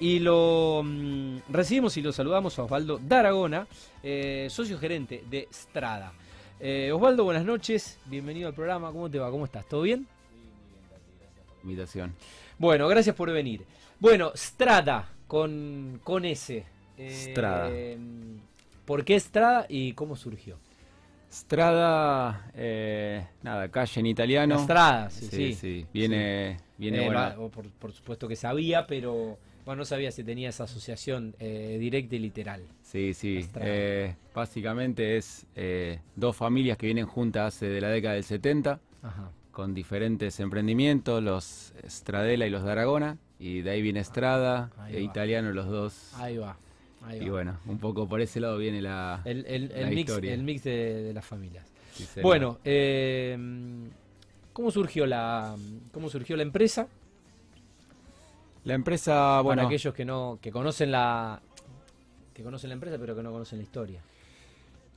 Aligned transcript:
Y 0.00 0.20
lo 0.20 0.82
mm, 0.84 1.38
recibimos 1.48 1.96
y 1.96 2.02
lo 2.02 2.12
saludamos 2.12 2.58
a 2.58 2.64
Osvaldo 2.64 3.00
Daragona, 3.02 3.66
eh, 4.02 4.46
socio 4.50 4.78
gerente 4.78 5.24
de 5.28 5.48
Strada. 5.52 6.12
Eh, 6.60 6.92
Osvaldo, 6.92 7.24
buenas 7.24 7.44
noches, 7.44 7.98
bienvenido 8.06 8.48
al 8.48 8.54
programa, 8.54 8.92
¿cómo 8.92 9.10
te 9.10 9.18
va? 9.18 9.30
¿Cómo 9.30 9.44
estás? 9.44 9.66
¿Todo 9.66 9.82
bien? 9.82 10.06
Invitación. 11.64 12.14
Bueno, 12.58 12.86
gracias 12.86 13.14
por 13.16 13.30
venir. 13.32 13.64
Bueno, 13.98 14.30
Strada, 14.36 15.08
con, 15.26 16.00
con 16.04 16.24
S. 16.24 16.64
Eh, 16.96 17.10
Strada. 17.10 17.70
¿Por 18.84 19.04
qué 19.04 19.18
Strada 19.18 19.66
y 19.68 19.92
cómo 19.94 20.14
surgió? 20.14 20.58
Strada, 21.30 22.50
eh, 22.54 23.26
nada, 23.42 23.68
calle 23.68 24.00
en 24.00 24.06
italiano. 24.06 24.54
La 24.54 24.62
Strada, 24.62 25.10
sí, 25.10 25.26
Sí, 25.26 25.36
sí. 25.36 25.54
sí, 25.54 25.86
Viene, 25.92 26.56
viene 26.78 27.02
Eh, 27.04 27.06
bueno, 27.06 27.48
por, 27.50 27.68
por 27.70 27.92
supuesto 27.92 28.26
que 28.28 28.36
sabía, 28.36 28.86
pero 28.86 29.38
bueno, 29.68 29.80
no 29.80 29.84
sabía 29.84 30.10
si 30.10 30.24
tenía 30.24 30.48
esa 30.48 30.64
asociación 30.64 31.34
eh, 31.38 31.76
directa 31.78 32.16
y 32.16 32.20
literal. 32.20 32.62
Sí, 32.82 33.12
sí. 33.12 33.46
Eh, 33.60 34.14
básicamente 34.34 35.18
es 35.18 35.44
eh, 35.54 36.00
dos 36.16 36.34
familias 36.34 36.78
que 36.78 36.86
vienen 36.86 37.04
juntas 37.04 37.54
hace 37.54 37.66
de 37.68 37.78
la 37.82 37.90
década 37.90 38.14
del 38.14 38.24
70 38.24 38.80
Ajá. 39.02 39.30
con 39.50 39.74
diferentes 39.74 40.40
emprendimientos, 40.40 41.22
los 41.22 41.74
Stradella 41.86 42.46
y 42.46 42.50
los 42.50 42.62
Daragona, 42.62 43.18
y 43.38 43.60
de 43.60 43.68
ahí 43.68 43.82
viene 43.82 44.02
Strada, 44.04 44.70
Ahí 44.78 44.96
e 44.96 45.00
italiano 45.02 45.52
los 45.52 45.66
dos. 45.66 46.12
Ahí 46.14 46.38
va. 46.38 46.56
Ahí 47.04 47.18
Y 47.18 47.24
va. 47.26 47.30
bueno, 47.32 47.58
un 47.66 47.76
poco 47.78 48.08
por 48.08 48.22
ese 48.22 48.40
lado 48.40 48.56
viene 48.56 48.80
la... 48.80 49.20
el, 49.26 49.44
el- 49.44 49.70
el 49.72 49.88
mix, 49.90 50.00
historia. 50.08 50.32
el 50.32 50.44
mix 50.44 50.64
de, 50.64 51.02
de 51.02 51.12
las 51.12 51.26
familias. 51.26 51.66
sí. 51.92 52.06
Bueno, 52.22 52.58
¿cómo 54.54 54.70
surgió 54.70 55.04
la 55.06 55.54
cómo 55.92 56.08
surgió 56.08 56.36
la 56.38 56.42
empresa? 56.42 56.88
La 58.64 58.74
empresa, 58.74 59.40
bueno, 59.40 59.60
Para 59.62 59.68
aquellos 59.68 59.94
que 59.94 60.04
no 60.04 60.38
que 60.40 60.50
conocen 60.50 60.90
la 60.92 61.40
que 62.34 62.42
conocen 62.42 62.70
la 62.70 62.74
empresa 62.74 62.96
pero 62.98 63.16
que 63.16 63.22
no 63.22 63.32
conocen 63.32 63.58
la 63.58 63.64
historia. 63.64 64.00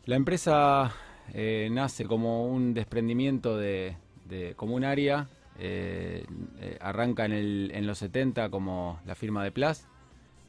La 0.06 0.16
empresa 0.16 0.92
eh, 1.34 1.70
nace 1.72 2.06
como 2.06 2.46
un 2.48 2.74
desprendimiento 2.74 3.58
de, 3.58 3.98
de- 4.26 4.54
como 4.56 4.76
un 4.76 4.84
área, 4.84 5.28
eh, 5.60 6.26
eh, 6.60 6.78
arranca 6.82 7.26
en, 7.26 7.32
el- 7.34 7.72
en 7.74 7.86
los 7.88 8.00
70 8.00 8.50
como 8.50 9.00
la 9.06 9.16
firma 9.16 9.44
de 9.44 9.52
Plas 9.52 9.88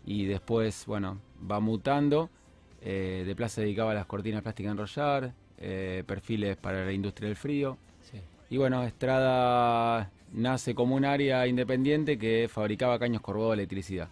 y 0.04 0.24
después, 0.26 0.84
bueno, 0.86 1.18
va 1.50 1.60
mutando. 1.60 2.30
De 2.80 3.32
Plas 3.36 3.52
se 3.52 3.60
dedicaba 3.60 3.92
a 3.92 3.94
las 3.94 4.06
cortinas 4.06 4.42
plásticas 4.42 4.70
a 4.70 4.72
enrollar, 4.72 5.32
perfiles 6.04 6.56
para 6.56 6.84
la 6.84 6.90
industria 6.92 7.28
del 7.28 7.36
frío. 7.36 7.78
Y 8.52 8.58
bueno, 8.58 8.84
Estrada 8.84 10.10
nace 10.30 10.74
como 10.74 10.94
un 10.94 11.06
área 11.06 11.46
independiente 11.46 12.18
que 12.18 12.50
fabricaba 12.52 12.98
caños 12.98 13.22
Corbeau 13.22 13.48
de 13.48 13.54
electricidad. 13.54 14.10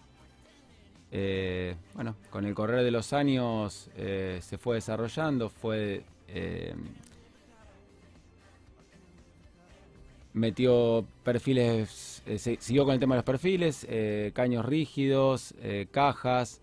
Eh, 1.11 1.75
bueno, 1.93 2.15
con 2.31 2.45
el 2.45 2.55
correr 2.55 2.83
de 2.83 2.89
los 2.89 3.13
años 3.13 3.91
eh, 3.95 4.39
se 4.41 4.57
fue 4.57 4.77
desarrollando, 4.77 5.47
fue 5.47 6.01
eh, 6.27 6.73
metió 10.33 11.05
perfiles, 11.23 12.23
siguió 12.57 12.85
con 12.85 12.95
el 12.95 12.99
tema 12.99 13.13
de 13.13 13.19
los 13.19 13.25
perfiles, 13.25 13.87
caños 14.33 14.65
rígidos, 14.65 15.53
cajas, 15.91 16.61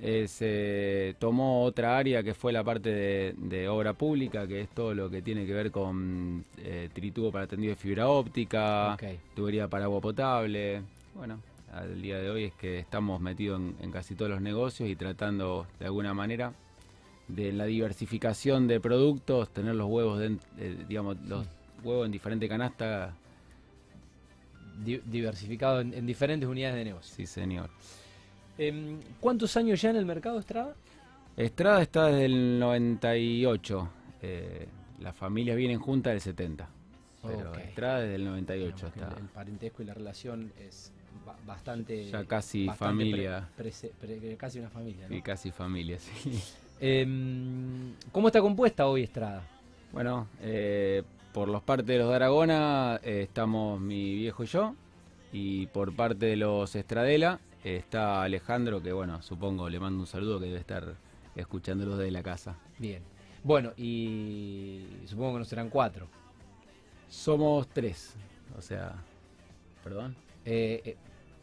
eh, 0.00 0.26
se 0.26 1.14
tomó 1.18 1.64
otra 1.64 1.98
área 1.98 2.22
que 2.22 2.34
fue 2.34 2.52
la 2.52 2.64
parte 2.64 2.90
de, 2.90 3.34
de 3.36 3.68
obra 3.68 3.92
pública, 3.92 4.46
que 4.46 4.62
es 4.62 4.68
todo 4.70 4.94
lo 4.94 5.10
que 5.10 5.22
tiene 5.22 5.44
que 5.46 5.52
ver 5.52 5.70
con 5.70 6.44
eh, 6.58 6.88
tritubo 6.92 7.30
para 7.30 7.46
tendido 7.46 7.70
de 7.70 7.76
fibra 7.76 8.08
óptica, 8.08 8.96
tubería 9.34 9.68
para 9.68 9.84
agua 9.84 10.00
potable. 10.00 10.82
Bueno, 11.14 11.40
al 11.72 12.00
día 12.00 12.18
de 12.18 12.30
hoy 12.30 12.44
es 12.44 12.54
que 12.54 12.78
estamos 12.78 13.20
metidos 13.20 13.60
en, 13.60 13.76
en 13.80 13.90
casi 13.90 14.14
todos 14.14 14.30
los 14.30 14.40
negocios 14.40 14.88
y 14.88 14.96
tratando 14.96 15.66
de 15.78 15.86
alguna 15.86 16.14
manera 16.14 16.52
de 17.28 17.52
la 17.52 17.64
diversificación 17.64 18.66
de 18.66 18.80
productos, 18.80 19.50
tener 19.50 19.74
los 19.74 19.88
huevos, 19.88 20.20
eh, 20.58 20.84
digamos, 20.88 21.16
los 21.26 21.46
huevos 21.82 22.06
en 22.06 22.12
diferente 22.12 22.48
canasta. 22.48 23.14
Di- 24.84 25.02
diversificado 25.04 25.80
en, 25.80 25.94
en 25.94 26.06
diferentes 26.06 26.48
unidades 26.48 26.76
de 26.76 26.84
negocio. 26.84 27.14
Sí, 27.14 27.26
señor. 27.26 27.70
Em, 28.58 28.98
¿Cuántos 29.20 29.56
años 29.56 29.80
ya 29.80 29.90
en 29.90 29.96
el 29.96 30.06
mercado 30.06 30.38
Estrada? 30.38 30.74
Estrada 31.36 31.82
está 31.82 32.06
desde 32.06 32.26
el 32.26 32.58
98. 32.58 33.88
eh, 34.22 34.66
las 35.00 35.16
familias 35.16 35.56
vienen 35.56 35.78
juntas 35.80 36.12
del 36.12 36.20
70. 36.20 36.68
Pero. 37.22 37.54
Estrada 37.54 38.00
desde 38.00 38.16
el 38.16 38.24
98 38.24 38.74
Digamos 38.76 38.92
que 38.94 39.00
está. 39.00 39.20
El, 39.20 39.26
parentesco 39.28 39.82
y 39.82 39.86
la 39.86 39.94
relación 39.94 40.52
es 40.60 40.92
ba- 41.24 41.36
bastante 41.46 42.08
Ya 42.10 42.24
casi 42.24 42.66
bastante 42.66 42.90
familia. 43.04 43.48
pre- 43.56 44.36
casi 44.36 44.58
una 44.58 44.68
familia, 44.70 45.08
¿no? 45.08 45.14
Y 45.16 45.22
casi 45.22 45.50
familia, 45.50 45.98
sí. 45.98 46.40
Em, 46.80 47.94
¿Cómo 48.10 48.26
está 48.28 48.40
compuesta 48.40 48.86
hoy 48.86 49.04
Estrada? 49.04 49.42
Bueno, 49.92 50.26
eh, 50.40 51.02
por 51.32 51.48
los 51.48 51.62
partes 51.62 51.86
de 51.86 51.98
los 51.98 52.08
de 52.10 52.16
Aragona 52.16 52.98
eh, 53.02 53.22
estamos 53.22 53.80
mi 53.80 54.14
viejo 54.16 54.42
y 54.44 54.46
yo. 54.46 54.74
Y 55.32 55.66
por 55.68 55.94
parte 55.94 56.26
de 56.26 56.36
los 56.36 56.74
Estradela 56.76 57.38
está 57.64 58.22
Alejandro, 58.22 58.82
que 58.82 58.92
bueno, 58.92 59.22
supongo 59.22 59.68
le 59.68 59.78
mando 59.80 60.00
un 60.00 60.06
saludo 60.06 60.38
que 60.40 60.46
debe 60.46 60.58
estar 60.58 60.94
escuchándolos 61.36 61.98
desde 61.98 62.10
la 62.10 62.22
casa. 62.22 62.56
Bien. 62.78 63.02
Bueno, 63.44 63.72
y 63.76 64.84
supongo 65.06 65.34
que 65.34 65.38
no 65.40 65.44
serán 65.44 65.68
cuatro. 65.68 66.08
Somos 67.08 67.68
tres, 67.68 68.14
o 68.56 68.62
sea, 68.62 68.94
perdón. 69.84 70.14
Eh, 70.44 70.80
eh, 70.84 70.96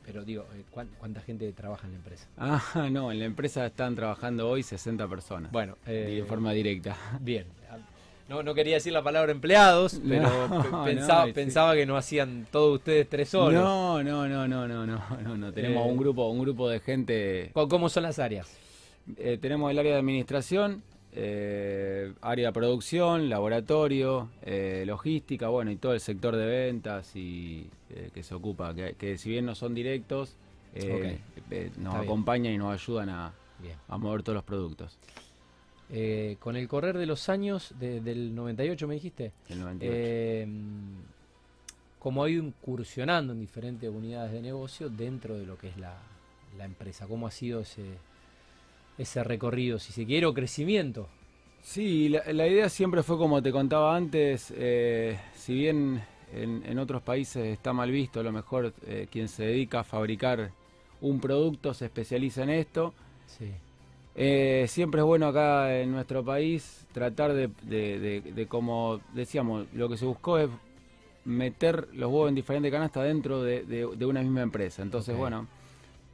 pero 0.06 0.24
digo, 0.26 0.46
eh, 0.56 0.64
¿cuán- 0.72 0.90
¿cuánta 0.98 1.22
gente 1.22 1.52
trabaja 1.54 1.86
en 1.88 1.94
la 1.94 1.98
empresa? 2.00 2.28
Ah, 2.38 2.62
no, 2.92 3.12
en 3.12 3.20
la 3.20 3.26
empresa 3.26 3.66
están 3.66 3.96
trabajando 3.96 4.50
hoy 4.50 4.64
60 4.64 5.08
personas. 5.08 5.52
Bueno, 5.52 5.78
eh, 5.86 6.22
de 6.22 6.26
forma 6.26 6.52
directa. 6.54 6.96
bien. 7.20 7.46
No, 8.30 8.44
no 8.44 8.54
quería 8.54 8.76
decir 8.76 8.94
la 8.94 9.02
palabra 9.04 9.32
empleados, 9.32 10.00
pero 10.08 10.24
No, 10.50 10.62
pe- 10.64 10.70
no, 10.72 10.84
pensaba, 10.86 11.26
sí. 11.26 11.34
pensaba 11.34 11.76
que 11.76 11.86
no 11.86 11.98
hacían 11.98 12.46
todos 12.52 12.76
ustedes 12.78 13.10
tres 13.10 13.30
solos. 13.30 13.54
No, 13.62 14.04
no, 14.04 14.28
no, 14.28 14.48
no, 14.48 14.68
no, 14.68 14.86
no, 14.86 15.02
no, 15.24 15.38
no. 15.38 15.52
Tenemos 15.54 15.86
Eh. 15.86 15.90
un 15.90 15.98
grupo, 15.98 16.30
un 16.30 16.40
grupo 16.40 16.70
de 16.70 16.80
gente. 16.80 17.50
¿Cómo- 17.54 17.68
¿Cómo 17.68 17.90
son 17.90 18.04
las 18.04 18.20
áreas? 18.20 18.56
Eh, 19.18 19.40
tenemos 19.42 19.72
el 19.72 19.80
área 19.80 19.94
de 19.94 20.00
administración, 20.00 20.84
eh, 21.14 22.14
área 22.22 22.48
de 22.50 22.54
producción, 22.54 23.30
laboratorio, 23.30 24.30
eh, 24.44 24.84
logística, 24.86 25.48
bueno, 25.48 25.72
y 25.72 25.78
todo 25.78 25.94
el 25.94 26.00
sector 26.00 26.36
de 26.36 26.46
ventas 26.46 27.16
y 27.16 27.68
eh, 27.90 28.12
que 28.14 28.22
se 28.22 28.36
ocupa, 28.36 28.76
que, 28.76 28.94
que 28.94 29.18
si 29.18 29.32
bien 29.32 29.46
no 29.48 29.56
son 29.56 29.74
directos, 29.74 30.36
eh, 30.76 31.18
eh, 31.50 31.72
nos 31.78 31.86
Está 31.88 31.90
bien. 31.90 32.04
acompañan 32.04 32.54
y 32.54 32.58
nos 32.60 32.72
ayudan 32.80 33.10
a, 33.10 33.34
a 33.88 33.98
mover 33.98 34.22
todos 34.22 34.36
los 34.36 34.44
productos. 34.44 35.00
Eh, 35.92 36.38
con 36.40 36.56
el 36.56 36.68
correr 36.68 36.98
de 36.98 37.06
los 37.08 37.30
años, 37.30 37.74
de- 37.80 38.00
del 38.02 38.36
98 38.36 38.88
me 38.88 38.94
dijiste, 38.96 39.32
El 39.50 39.60
98. 39.62 39.92
eh, 39.96 40.48
como 42.00 42.24
ha 42.24 42.30
ido 42.30 42.44
incursionando 42.44 43.34
en 43.34 43.40
diferentes 43.40 43.90
unidades 43.90 44.32
de 44.32 44.42
negocio 44.42 44.90
dentro 44.90 45.38
de 45.38 45.46
lo 45.46 45.58
que 45.58 45.70
es 45.70 45.78
la, 45.78 45.98
la 46.58 46.66
empresa, 46.66 47.08
¿cómo 47.08 47.28
ha 47.28 47.32
sido 47.32 47.62
ese, 47.62 47.84
ese 48.98 49.24
recorrido, 49.24 49.80
si 49.80 49.92
se 49.92 50.06
quiere, 50.06 50.26
o 50.26 50.34
crecimiento? 50.34 51.08
Sí, 51.62 52.08
la, 52.08 52.24
la 52.32 52.48
idea 52.48 52.70
siempre 52.70 53.04
fue 53.04 53.18
como 53.18 53.42
te 53.42 53.52
contaba 53.52 53.96
antes, 53.96 54.54
eh, 54.56 55.20
si 55.34 55.56
bien 55.56 56.02
en, 56.34 56.64
en 56.66 56.80
otros 56.80 57.02
países 57.02 57.48
está 57.48 57.74
mal 57.74 57.92
visto, 57.92 58.20
a 58.20 58.24
lo 58.24 58.32
mejor 58.32 58.74
eh, 58.86 59.08
quien 59.12 59.28
se 59.28 59.44
dedica 59.44 59.82
a 59.82 59.84
fabricar 59.84 60.52
un 61.02 61.20
producto 61.20 61.74
se 61.74 61.86
especializa 61.86 62.44
en 62.44 62.52
esto. 62.52 62.94
Sí. 63.28 63.52
Eh, 64.22 64.66
siempre 64.68 65.00
es 65.00 65.06
bueno 65.06 65.28
acá 65.28 65.80
en 65.80 65.94
nuestro 65.94 66.26
país 66.26 66.86
tratar 66.92 67.32
de, 67.34 67.50
de- 67.64 68.00
de- 68.00 68.22
de, 68.34 68.48
como 68.48 69.00
decíamos, 69.14 69.66
lo 69.74 69.88
que 69.88 69.96
se 69.96 70.06
buscó 70.06 70.38
es 70.38 70.50
meter 71.24 71.88
los 71.94 72.12
huevos 72.12 72.28
en 72.28 72.36
diferentes 72.36 72.70
canastas 72.70 73.06
dentro 73.06 73.42
de, 73.42 73.86
una 74.06 74.22
misma 74.22 74.42
empresa. 74.42 74.82
Entonces, 74.82 75.16
bueno, 75.16 75.48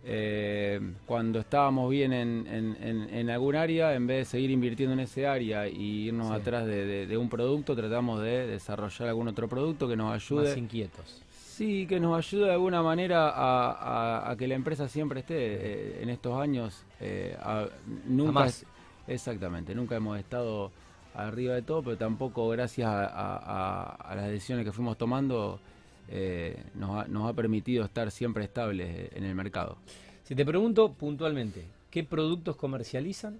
eh, 0.04 0.80
cuando 1.08 1.40
estábamos 1.40 1.90
bien 1.90 2.14
en, 2.14 2.46
en- 2.48 2.78
en- 2.80 3.10
en 3.12 3.30
algún 3.32 3.56
área, 3.56 3.96
en 3.96 4.06
vez 4.06 4.18
de 4.20 4.26
seguir 4.26 4.52
invirtiendo 4.52 4.94
en 4.94 5.00
ese 5.00 5.26
área 5.26 5.68
y 5.68 6.08
irnos 6.10 6.28
Sí. 6.28 6.34
atrás 6.36 6.68
de 6.68 7.18
un 7.18 7.28
producto, 7.28 7.76
tratamos 7.76 8.22
de 8.22 8.46
desarrollar 8.46 9.10
algún 9.10 9.30
otro 9.30 9.48
producto 9.48 9.88
que 9.88 9.96
nos 9.96 10.14
ayude. 10.14 10.50
Más 10.50 10.58
inquietos. 10.58 11.24
Sí, 11.56 11.88
que 11.88 12.02
nos 12.02 12.18
ayude 12.18 12.48
de 12.48 12.52
alguna 12.52 12.82
manera 12.84 13.30
a, 13.30 13.72
a- 13.72 14.30
a 14.32 14.36
que 14.36 14.46
la 14.46 14.56
empresa 14.56 14.90
siempre 14.90 15.22
esté 15.22 15.36
eh, 15.38 16.04
en 16.04 16.10
estos 16.10 16.38
años. 16.38 16.84
eh, 17.00 17.38
a- 17.40 17.70
nunca 18.08 18.32
más. 18.34 18.66
exactamente, 19.08 19.74
nunca 19.74 19.96
hemos 19.96 20.20
estado 20.20 20.74
arriba 21.14 21.56
de 21.56 21.62
todo, 21.62 21.82
pero 21.82 21.98
tampoco 21.98 22.50
gracias 22.50 22.90
a, 22.92 24.14
las 24.18 24.28
decisiones 24.28 24.66
que 24.66 24.74
fuimos 24.74 24.98
tomando 24.98 25.62
eh, 26.10 26.62
nos, 26.74 27.06
ha, 27.06 27.08
nos 27.08 27.30
ha 27.30 27.34
permitido 27.34 27.86
estar 27.86 28.12
siempre 28.12 28.44
estables 28.44 29.14
en 29.16 29.24
el 29.24 29.34
mercado. 29.34 29.78
Si 30.26 30.36
te 30.36 30.44
pregunto 30.46 30.92
puntualmente, 30.92 31.64
¿qué 31.90 32.04
productos 32.04 32.58
comercializan? 32.58 33.40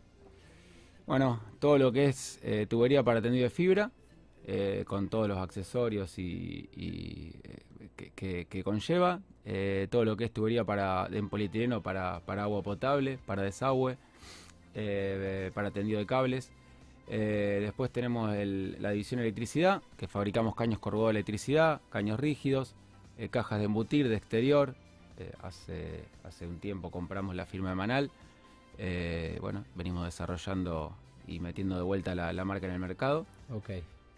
Bueno, 1.06 1.42
todo 1.60 1.78
lo 1.78 1.92
que 1.92 2.06
es 2.06 2.40
tubería 2.70 3.04
para 3.04 3.22
tendido 3.22 3.44
de 3.44 3.50
fibra, 3.50 3.92
eh, 4.48 4.86
con 4.88 5.10
todos 5.10 5.28
los 5.28 5.40
accesorios 5.40 6.20
y, 6.20 6.70
eh, 6.76 8.46
que, 8.48 8.64
conlleva, 8.64 9.20
eh, 9.44 9.88
todo 9.90 10.06
lo 10.06 10.16
que 10.16 10.26
es 10.26 10.32
tubería 10.32 10.64
para, 10.64 11.08
en 11.12 11.30
polietileno 11.30 11.82
para, 11.82 12.20
para 12.20 12.44
agua 12.44 12.62
potable, 12.62 13.18
para 13.26 13.42
desagüe, 13.42 13.98
para 15.56 15.72
tendido 15.72 15.98
de 15.98 16.06
cables. 16.06 16.52
Después 17.08 17.92
tenemos 17.92 18.30
la 18.36 18.92
división 18.92 19.20
electricidad, 19.20 19.82
que 19.98 20.08
fabricamos 20.08 20.54
caños 20.54 20.78
corrugados 20.78 21.14
de 21.14 21.20
electricidad, 21.20 21.82
caños 21.90 22.20
rígidos, 22.20 22.76
cajas 23.32 23.58
de 23.58 23.66
embutir 23.66 24.10
de 24.10 24.16
exterior. 24.16 24.76
Hace, 25.42 26.04
hace 26.24 26.46
un 26.46 26.60
tiempo 26.60 26.92
compramos 26.92 27.36
la 27.36 27.48
firma 27.48 27.70
de 27.70 27.76
Manal. 27.76 28.12
Bueno, 29.42 29.66
venimos 29.74 30.06
desarrollando 30.06 30.94
y 31.26 31.40
metiendo 31.40 31.78
de 31.78 31.84
vuelta 31.84 32.14
la, 32.14 32.32
la 32.32 32.46
marca 32.46 32.68
en 32.68 32.74
el 32.74 32.80
mercado. 32.80 33.26
Ok. 33.50 33.72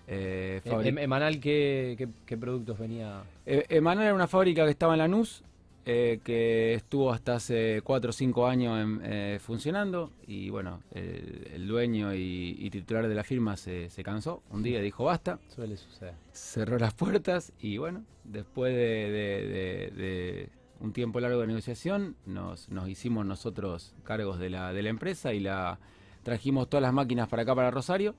Eh, 0.08 0.62
fabri- 0.66 0.88
Em- 0.90 0.98
Emanal, 1.00 1.40
¿qué, 1.40 1.96
qué, 1.98 2.08
qué 2.26 2.38
productos 2.38 2.80
venía? 2.80 3.24
eh, 3.46 3.66
Emanuel 3.70 4.08
era 4.08 4.16
una 4.16 4.28
fábrica 4.28 4.64
que 4.66 4.72
estaba 4.72 4.94
en 4.94 5.00
Lanús, 5.00 5.44
eh, 5.86 6.20
que 6.24 6.74
estuvo 6.76 7.12
hasta 7.12 7.36
hace 7.36 7.82
4 7.84 8.10
o 8.10 8.14
5 8.14 8.48
años 8.48 8.80
en- 8.82 9.02
eh, 9.04 9.40
funcionando 9.42 10.12
y 10.26 10.50
bueno, 10.50 10.82
el, 10.92 11.48
el 11.54 11.68
dueño 11.68 12.14
y, 12.14 12.56
y 12.60 12.70
titular 12.70 13.08
de 13.08 13.16
la 13.16 13.24
firma 13.24 13.56
se, 13.58 13.90
se 13.90 14.04
cansó, 14.04 14.44
un 14.50 14.64
día 14.64 14.82
dijo 14.82 15.06
basta, 15.06 15.40
Suele 15.54 15.78
suceder. 15.78 16.14
cerró 16.32 16.78
las 16.78 16.94
puertas 16.94 17.52
y 17.62 17.78
bueno, 17.78 18.04
después 18.26 18.74
de, 18.74 18.82
de- 19.12 19.48
de- 19.48 19.92
de 20.04 20.50
un 20.80 20.94
tiempo 20.94 21.20
largo 21.20 21.40
de 21.42 21.48
negociación 21.48 22.16
nos, 22.26 22.70
nos 22.70 22.88
hicimos 22.90 23.26
nosotros 23.26 23.94
cargos 24.04 24.40
de 24.40 24.50
la, 24.50 24.72
de 24.74 24.84
la 24.84 24.90
empresa 24.90 25.34
y 25.34 25.40
la 25.40 25.80
trajimos 26.24 26.70
todas 26.70 26.82
las 26.82 26.94
máquinas 26.94 27.28
para 27.30 27.44
acá, 27.44 27.56
para 27.56 27.72
Rosario 27.72 28.14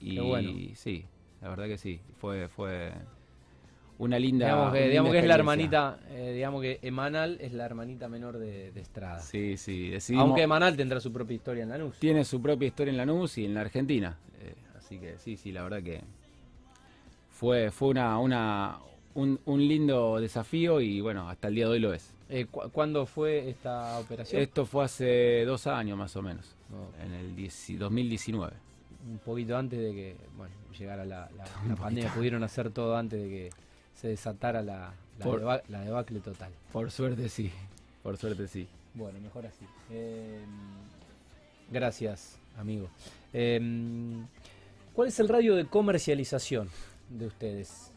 y 0.00 0.14
Qué 0.14 0.20
bueno. 0.20 0.50
sí, 0.76 1.04
la 1.42 1.48
verdad 1.48 1.66
que 1.66 1.78
sí, 1.78 2.00
fue... 2.18 2.48
fue 2.48 2.92
una 4.00 4.16
linda. 4.16 4.46
digamos 4.46 4.72
que, 4.72 4.88
digamos 4.88 5.14
es 5.16 5.24
la 5.26 5.34
hermanita, 5.34 5.98
eh, 6.10 6.32
digamos 6.32 6.62
que 6.62 6.78
Emanal 6.82 7.36
es 7.40 7.52
la 7.52 7.64
hermanita 7.64 8.08
menor 8.08 8.38
de, 8.38 8.70
de 8.70 8.80
Estrada. 8.80 9.18
Sí, 9.18 9.56
sí, 9.56 9.88
decidimos. 9.90 10.26
Aunque 10.26 10.42
Emanal 10.42 10.76
tendrá 10.76 11.00
su 11.00 11.12
propia 11.12 11.34
historia 11.34 11.64
en 11.64 11.70
Lanús. 11.70 11.96
tiene 11.98 12.24
su 12.24 12.40
propia 12.40 12.68
historia 12.68 12.92
en 12.92 12.96
Lanús 12.96 13.36
y 13.38 13.44
en 13.44 13.54
la 13.54 13.62
Argentina. 13.62 14.16
Eh, 14.40 14.54
así 14.76 14.98
que 15.00 15.18
sí, 15.18 15.36
sí, 15.36 15.50
la 15.50 15.64
verdad 15.64 15.82
que 15.82 16.00
fue, 17.30 17.70
fue 17.72 17.88
una, 17.88 18.18
una, 18.20 18.78
un, 19.14 19.40
un 19.44 19.66
lindo 19.66 20.20
desafío 20.20 20.80
y 20.80 21.00
bueno, 21.00 21.28
hasta 21.28 21.48
el 21.48 21.56
día 21.56 21.64
de 21.66 21.72
hoy 21.72 21.80
lo 21.80 21.92
es. 21.92 22.14
Eh, 22.28 22.46
cu- 22.46 22.70
¿Cuándo 22.70 23.04
fue 23.06 23.48
esta 23.48 23.98
operación? 23.98 24.42
Esto 24.42 24.64
fue 24.66 24.84
hace 24.84 25.44
dos 25.44 25.66
años 25.66 25.98
más 25.98 26.14
o 26.14 26.22
menos, 26.22 26.54
No, 26.70 26.88
en 27.04 27.14
el 27.14 27.34
10 27.34 27.78
2019. 27.78 28.52
Un 29.06 29.18
poquito 29.18 29.56
antes 29.56 29.78
de 29.78 29.92
que 29.92 30.16
bueno, 30.36 30.54
llegara 30.78 31.04
la, 31.04 31.30
la- 31.36 31.44
la 31.68 31.76
pandemia. 31.76 32.12
Pudieron 32.14 32.42
hacer 32.42 32.70
todo 32.70 32.96
antes 32.96 33.20
de 33.22 33.28
que 33.28 33.50
se 33.94 34.08
desatara 34.08 34.62
la, 34.62 34.92
la, 35.18 35.24
Por- 35.24 35.40
deba- 35.40 35.62
la 35.68 35.80
debacle 35.82 36.20
total. 36.20 36.52
Por 36.72 36.90
suerte 36.90 37.28
sí, 37.28 37.50
por 38.02 38.16
suerte 38.16 38.46
sí. 38.48 38.68
Bueno, 38.94 39.20
mejor 39.20 39.46
así. 39.46 39.64
Eh, 39.90 40.40
gracias, 41.70 42.38
amigo. 42.58 42.88
Eh, 43.32 43.60
¿Cuál 44.94 45.08
es 45.08 45.20
el 45.20 45.28
radio 45.28 45.54
de 45.54 45.66
comercialización 45.66 46.68
de 47.10 47.26
ustedes? 47.26 47.92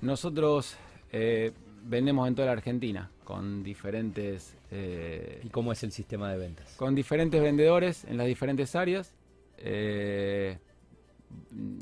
Nosotros 0.00 0.76
eh, 1.12 1.52
vendemos 1.84 2.26
en 2.26 2.34
toda 2.34 2.46
la 2.46 2.52
Argentina 2.52 3.10
con 3.24 3.62
diferentes 3.62 4.54
eh, 4.72 5.40
¿Y 5.44 5.48
cómo 5.50 5.72
es 5.72 5.82
el 5.84 5.92
sistema 5.92 6.30
de 6.32 6.38
ventas? 6.38 6.74
con 6.76 6.94
diferentes 6.94 7.40
vendedores 7.40 8.04
en 8.04 8.16
las 8.16 8.26
diferentes 8.26 8.74
áreas. 8.74 9.12
Eh, 9.60 10.58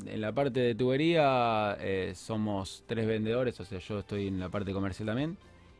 en 0.05 0.21
la 0.21 0.31
parte 0.31 0.59
de 0.59 0.75
tubería 0.75 1.77
eh, 1.79 2.13
somos 2.15 2.83
tres 2.87 3.07
vendedores, 3.07 3.59
o 3.59 3.65
sea, 3.65 3.79
yo 3.79 3.99
estoy 3.99 4.27
en 4.27 4.39
la 4.39 4.49
parte 4.49 4.73
comercial 4.73 5.07
también. 5.07 5.37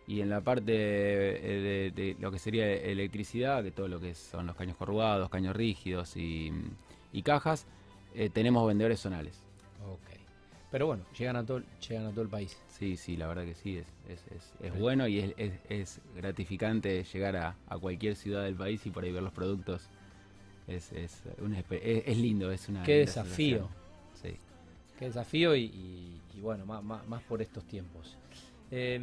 Y 0.08 0.22
en 0.22 0.30
la 0.30 0.42
parte 0.42 0.72
eh, 0.74 1.92
de, 1.96 2.04
de 2.04 2.16
lo 2.20 2.32
que 2.32 2.40
sería 2.40 2.66
electricidad, 2.74 3.64
que 3.64 3.70
todo 3.72 3.88
lo 3.88 4.00
que 4.00 4.16
son 4.16 4.48
los 4.48 4.56
caños 4.56 4.76
corrugados, 4.76 5.30
caños 5.30 5.56
rígidos 5.56 6.18
y, 6.18 6.52
y 7.14 7.22
cajas, 7.22 7.68
eh, 8.16 8.30
tenemos 8.32 8.68
vendedores 8.68 9.00
zonales. 9.00 9.44
Ok. 9.86 10.18
Pero 10.72 10.88
bueno, 10.88 11.04
llegan 11.18 11.36
a 11.36 11.46
todo, 11.46 11.62
llegan 11.88 12.08
a 12.08 12.10
todo 12.12 12.22
el 12.24 12.30
país. 12.30 12.60
Sí, 12.70 12.98
sí, 12.98 13.18
la 13.18 13.28
verdad 13.28 13.44
que 13.46 13.54
sí, 13.54 13.78
es, 13.78 13.86
es, 14.08 14.26
es- 14.36 14.54
es 14.62 14.80
bueno 14.80 15.08
y 15.08 15.34
es 15.70 16.02
gratificante 16.16 17.04
llegar 17.04 17.36
a, 17.36 17.56
a 17.68 17.78
cualquier 17.78 18.16
ciudad 18.16 18.44
del 18.44 18.56
país 18.56 18.84
y 18.88 18.90
por 18.90 19.04
ahí 19.04 19.12
ver 19.12 19.22
los 19.22 19.34
productos. 19.34 19.90
Es, 20.70 20.92
es, 20.94 21.24
una 21.40 21.60
es, 21.60 21.68
es 22.06 22.18
lindo, 22.18 22.52
es 22.52 22.70
una... 22.70 22.84
Qué 22.84 23.00
desafío. 23.00 23.68
Sí. 24.22 24.38
Qué 24.98 25.06
desafío 25.06 25.56
y, 25.56 25.64
y- 25.66 26.22
y 26.36 26.42
bueno, 26.42 26.66
más, 26.66 26.84
más- 26.84 27.08
más 27.08 27.24
por 27.24 27.42
estos 27.42 27.64
tiempos. 27.66 28.18
Eh, 28.72 29.00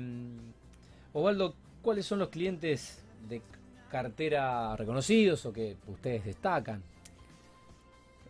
Osvaldo, 1.12 1.54
¿cuáles 1.82 2.06
son 2.06 2.18
los 2.20 2.28
clientes 2.28 3.02
de 3.28 3.42
cartera 3.90 4.76
reconocidos 4.76 5.44
o 5.46 5.52
que 5.52 5.76
ustedes 5.88 6.24
destacan? 6.24 6.82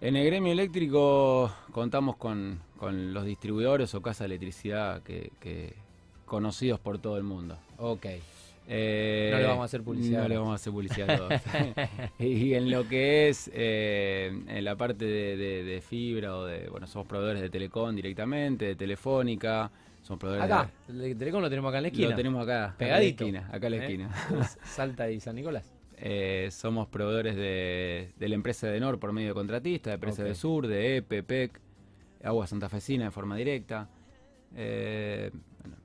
En 0.00 0.16
el 0.16 0.26
gremio 0.26 0.52
eléctrico 0.52 1.52
contamos 1.72 2.16
con, 2.16 2.60
con 2.78 3.12
los 3.14 3.24
distribuidores 3.24 3.94
o 3.94 4.02
casas 4.02 4.20
de 4.20 4.26
electricidad 4.26 5.02
que, 5.02 5.32
que 5.40 5.74
conocidos 6.26 6.78
por 6.80 6.98
todo 6.98 7.16
el 7.16 7.22
mundo. 7.24 7.58
Ok. 7.78 8.06
Eh, 8.68 9.28
No 9.32 9.38
le 9.38 9.44
vamos 9.46 9.62
a 9.62 9.64
hacer 9.66 9.82
publicidad. 9.82 10.22
No 10.22 10.28
le 10.28 10.36
vamos 10.36 10.52
a 10.52 10.54
hacer 10.56 10.72
publicidad 10.72 11.10
a 11.10 11.16
todos. 11.18 11.32
y 12.18 12.54
en 12.54 12.70
lo 12.70 12.88
que 12.88 13.28
es 13.28 13.50
eh, 13.54 14.32
en 14.48 14.64
la 14.64 14.74
parte 14.76 15.04
de, 15.04 15.36
de- 15.36 15.62
de 15.64 15.80
fibra 15.80 16.36
o 16.36 16.44
de, 16.44 16.68
bueno, 16.68 16.86
somos 16.86 17.06
proveedores 17.06 17.42
de 17.42 17.50
Telecom 17.50 17.94
directamente, 17.94 18.64
de 18.64 18.74
Telefónica, 18.76 19.70
somos 20.02 20.18
proveedores 20.20 20.52
Acá, 20.52 20.70
de 20.88 21.14
Telecom 21.14 21.40
lo 21.42 21.48
tenemos 21.48 21.68
acá 21.68 21.78
en 21.78 21.82
la 21.82 21.88
esquina. 21.88 22.10
Lo 22.10 22.16
tenemos 22.16 22.42
acá, 22.42 22.74
Pegadito. 22.78 23.24
acá 23.24 23.28
en 23.28 23.38
la 23.38 23.38
esquina. 23.42 23.56
Acá 23.56 23.66
en 23.66 23.70
la 23.72 23.76
¿eh? 23.78 23.80
esquina. 23.82 24.48
Salta 24.64 25.10
y 25.10 25.20
San 25.20 25.36
Nicolás. 25.36 25.72
Eh, 25.98 26.48
somos 26.50 26.88
proveedores 26.88 27.36
de, 27.36 28.10
de 28.18 28.28
la 28.28 28.34
empresa 28.34 28.66
de 28.66 28.78
NOR 28.80 28.98
por 28.98 29.12
medio 29.12 29.28
de 29.28 29.34
contratistas, 29.34 29.92
de 29.92 29.94
empresa 29.94 30.24
de 30.24 30.34
Sur, 30.34 30.66
de 30.66 30.96
EPE, 30.98 31.22
PEC, 31.22 31.60
Agua 32.24 32.46
Santafesina 32.46 33.04
de 33.06 33.10
forma 33.12 33.36
directa. 33.36 33.88
bueno, 34.54 35.30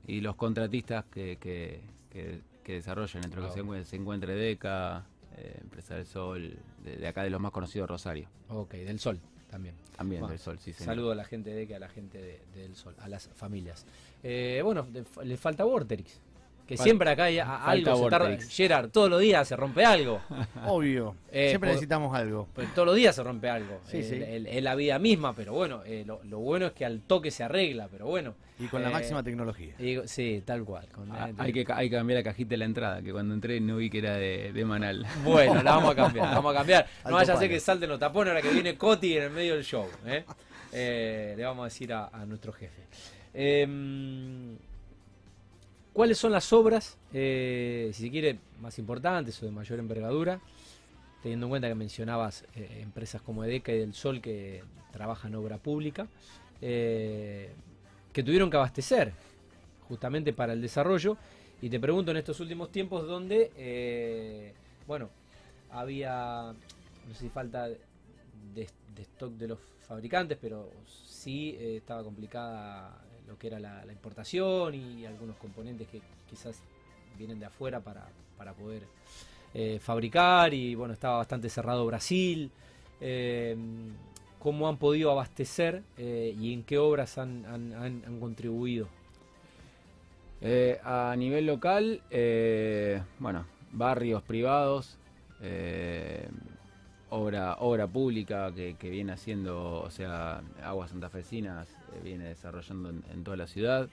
y 0.06 0.20
los 0.20 0.36
contratistas 0.36 1.04
que, 1.06 1.36
que, 1.36 1.80
que- 2.10 2.40
que 2.62 2.74
desarrollan, 2.74 3.24
entre 3.24 3.40
los 3.40 3.50
que 3.50 3.54
se, 3.54 3.60
encuentre- 3.64 3.84
se 3.84 3.96
encuentre 3.96 4.34
DECA, 4.34 5.04
eh, 5.36 5.58
Empresa 5.60 5.94
del 5.96 6.06
Sol, 6.06 6.56
de, 6.84 6.96
de 6.96 7.06
acá 7.08 7.22
de 7.22 7.30
los 7.30 7.40
más 7.40 7.52
conocidos, 7.52 7.88
Rosario. 7.88 8.28
Ok, 8.48 8.72
del 8.74 8.98
Sol 8.98 9.18
también. 9.50 9.74
También 9.96 10.20
Bueno, 10.20 10.30
del 10.32 10.38
Sol, 10.38 10.58
sí, 10.58 10.72
señor. 10.72 10.94
Saludo 10.94 11.12
a 11.12 11.14
la 11.14 11.24
gente 11.24 11.50
de 11.50 11.66
que 11.66 11.74
a 11.74 11.78
la 11.78 11.88
gente 11.88 12.18
de- 12.18 12.40
del 12.54 12.74
Sol, 12.74 12.94
a 13.00 13.08
las 13.08 13.28
familias. 13.28 13.84
Eh, 14.22 14.60
bueno, 14.64 14.86
le 15.24 15.36
falta 15.36 15.64
Vorterix. 15.64 16.20
Que 16.66 16.76
Fal- 16.76 16.84
siempre 16.84 17.10
acá 17.10 17.24
hay 17.24 17.38
algo. 17.38 18.04
se 18.04 18.08
tarda-. 18.10 18.38
Gerard, 18.48 18.90
todos 18.90 19.10
los 19.10 19.20
días 19.20 19.46
se 19.46 19.56
rompe 19.56 19.84
algo. 19.84 20.20
Obvio. 20.66 21.16
Eh, 21.30 21.48
Siempre 21.50 21.70
necesitamos 21.70 22.14
algo. 22.16 22.48
Pues 22.54 22.72
todos 22.72 22.86
los 22.86 22.96
días 22.96 23.14
se 23.14 23.22
rompe 23.22 23.50
algo. 23.50 23.80
Sí, 23.84 23.98
Eh, 23.98 24.02
sí. 24.04 24.14
el- 24.16 24.46
Es 24.46 24.62
la 24.62 24.74
vida 24.74 24.98
misma, 24.98 25.34
pero 25.34 25.52
bueno, 25.52 25.82
eh, 25.84 26.04
lo, 26.06 26.22
lo 26.24 26.38
bueno 26.38 26.66
es 26.66 26.72
que 26.72 26.84
al 26.84 27.00
toque 27.00 27.30
se 27.30 27.42
arregla, 27.44 27.88
pero 27.90 28.06
bueno. 28.06 28.34
Y 28.60 28.66
con 28.68 28.80
la 28.80 28.88
Eh, 28.90 28.92
máxima 28.92 29.22
tecnología. 29.24 29.74
y 29.78 29.98
sí, 30.06 30.42
tal 30.46 30.64
cual. 30.64 30.86
con- 30.92 31.10
Ah, 31.10 31.30
eh, 31.30 31.34
hay, 31.36 31.52
que, 31.52 31.66
hay 31.74 31.90
que 31.90 31.96
cambiar 31.96 32.20
la 32.20 32.24
cajita 32.24 32.50
de 32.50 32.56
la 32.58 32.64
entrada, 32.64 33.02
que 33.02 33.10
cuando 33.12 33.34
entré 33.34 33.60
no 33.60 33.76
vi 33.76 33.90
que 33.90 33.98
era 33.98 34.16
de, 34.16 34.52
de 34.52 34.64
Manal. 34.64 35.04
Bueno, 35.24 35.62
la 35.62 35.72
vamos 35.74 35.90
a 35.92 35.96
cambiar, 35.96 36.28
la 36.28 36.34
vamos 36.36 36.54
a 36.54 36.58
cambiar. 36.58 36.86
No 37.04 37.12
vaya 37.12 37.34
a 37.34 37.36
ser 37.38 37.48
que 37.50 37.58
salten 37.60 37.88
los 37.90 37.98
tapones 37.98 38.30
ahora 38.30 38.40
que 38.40 38.52
viene 38.52 38.76
Coti 38.78 39.16
en 39.16 39.24
el 39.24 39.30
medio 39.30 39.54
del 39.54 39.64
show. 39.64 39.86
¿eh? 40.06 40.24
Eh, 40.72 41.34
le 41.36 41.44
vamos 41.44 41.62
a 41.62 41.64
decir 41.64 41.92
a, 41.92 42.06
a 42.06 42.24
nuestro 42.24 42.52
jefe. 42.52 42.82
Em, 43.34 44.56
¿Cuáles 45.92 46.16
son 46.16 46.32
las 46.32 46.54
obras, 46.54 46.96
eh, 47.12 47.90
si 47.92 48.04
se 48.04 48.10
quiere, 48.10 48.38
más 48.62 48.78
importantes 48.78 49.42
o 49.42 49.46
de 49.46 49.52
mayor 49.52 49.78
envergadura? 49.78 50.40
Teniendo 51.22 51.46
en 51.46 51.50
cuenta 51.50 51.68
que 51.68 51.74
mencionabas 51.74 52.46
eh, 52.56 52.78
empresas 52.80 53.20
como 53.20 53.44
Edeca 53.44 53.72
y 53.72 53.78
Del 53.78 53.92
Sol 53.92 54.22
que 54.22 54.64
trabajan 54.90 55.34
obra 55.34 55.58
pública, 55.58 56.06
eh, 56.62 57.50
que 58.10 58.22
tuvieron 58.22 58.50
que 58.50 58.56
abastecer 58.56 59.12
justamente 59.86 60.32
para 60.32 60.54
el 60.54 60.62
desarrollo. 60.62 61.18
Y 61.60 61.68
te 61.68 61.78
pregunto 61.78 62.10
en 62.10 62.16
estos 62.16 62.40
últimos 62.40 62.72
tiempos 62.72 63.06
donde, 63.06 64.54
bueno, 64.86 65.10
había, 65.70 66.54
no 67.06 67.14
sé 67.14 67.20
si 67.20 67.28
falta 67.28 67.68
de, 67.68 68.68
stock 68.96 69.32
de 69.34 69.48
los 69.48 69.58
fabricantes, 69.86 70.38
pero 70.40 70.70
sí 71.06 71.56
estaba 71.60 72.02
complicada 72.02 72.98
lo 73.32 73.38
que 73.38 73.46
era 73.46 73.58
la, 73.58 73.90
importación 73.90 74.74
y 74.74 75.06
algunos 75.06 75.36
componentes 75.36 75.88
que 75.88 76.00
quizás 76.28 76.60
vienen 77.16 77.40
de 77.40 77.46
afuera 77.46 77.80
para, 77.80 78.06
para 78.36 78.52
poder 78.52 78.82
eh, 79.54 79.78
fabricar 79.82 80.52
y 80.52 80.74
bueno, 80.74 80.92
estaba 80.92 81.16
bastante 81.16 81.48
cerrado 81.48 81.86
Brasil. 81.86 82.50
Eh, 83.00 83.56
¿Cómo 84.38 84.68
han 84.68 84.76
podido 84.76 85.10
abastecer 85.10 85.82
eh, 85.96 86.36
y 86.38 86.52
en 86.52 86.62
qué 86.64 86.76
obras 86.76 87.16
han, 87.16 87.46
han- 87.46 88.20
contribuido? 88.20 88.88
A 90.84 91.14
nivel 91.16 91.46
local, 91.46 92.02
bueno, 93.20 93.46
barrios 93.70 94.24
privados, 94.24 94.98
obra, 97.10 97.56
obra 97.60 97.86
pública 97.86 98.52
que, 98.52 98.90
viene 98.90 99.12
haciendo, 99.12 99.80
o 99.82 99.90
sea, 99.90 100.42
Aguas 100.64 100.90
Santafesinas 100.90 101.68
viene 102.02 102.24
desarrollando 102.24 102.90
en, 102.90 103.24
toda 103.24 103.36
la 103.36 103.46
ciudad. 103.46 103.88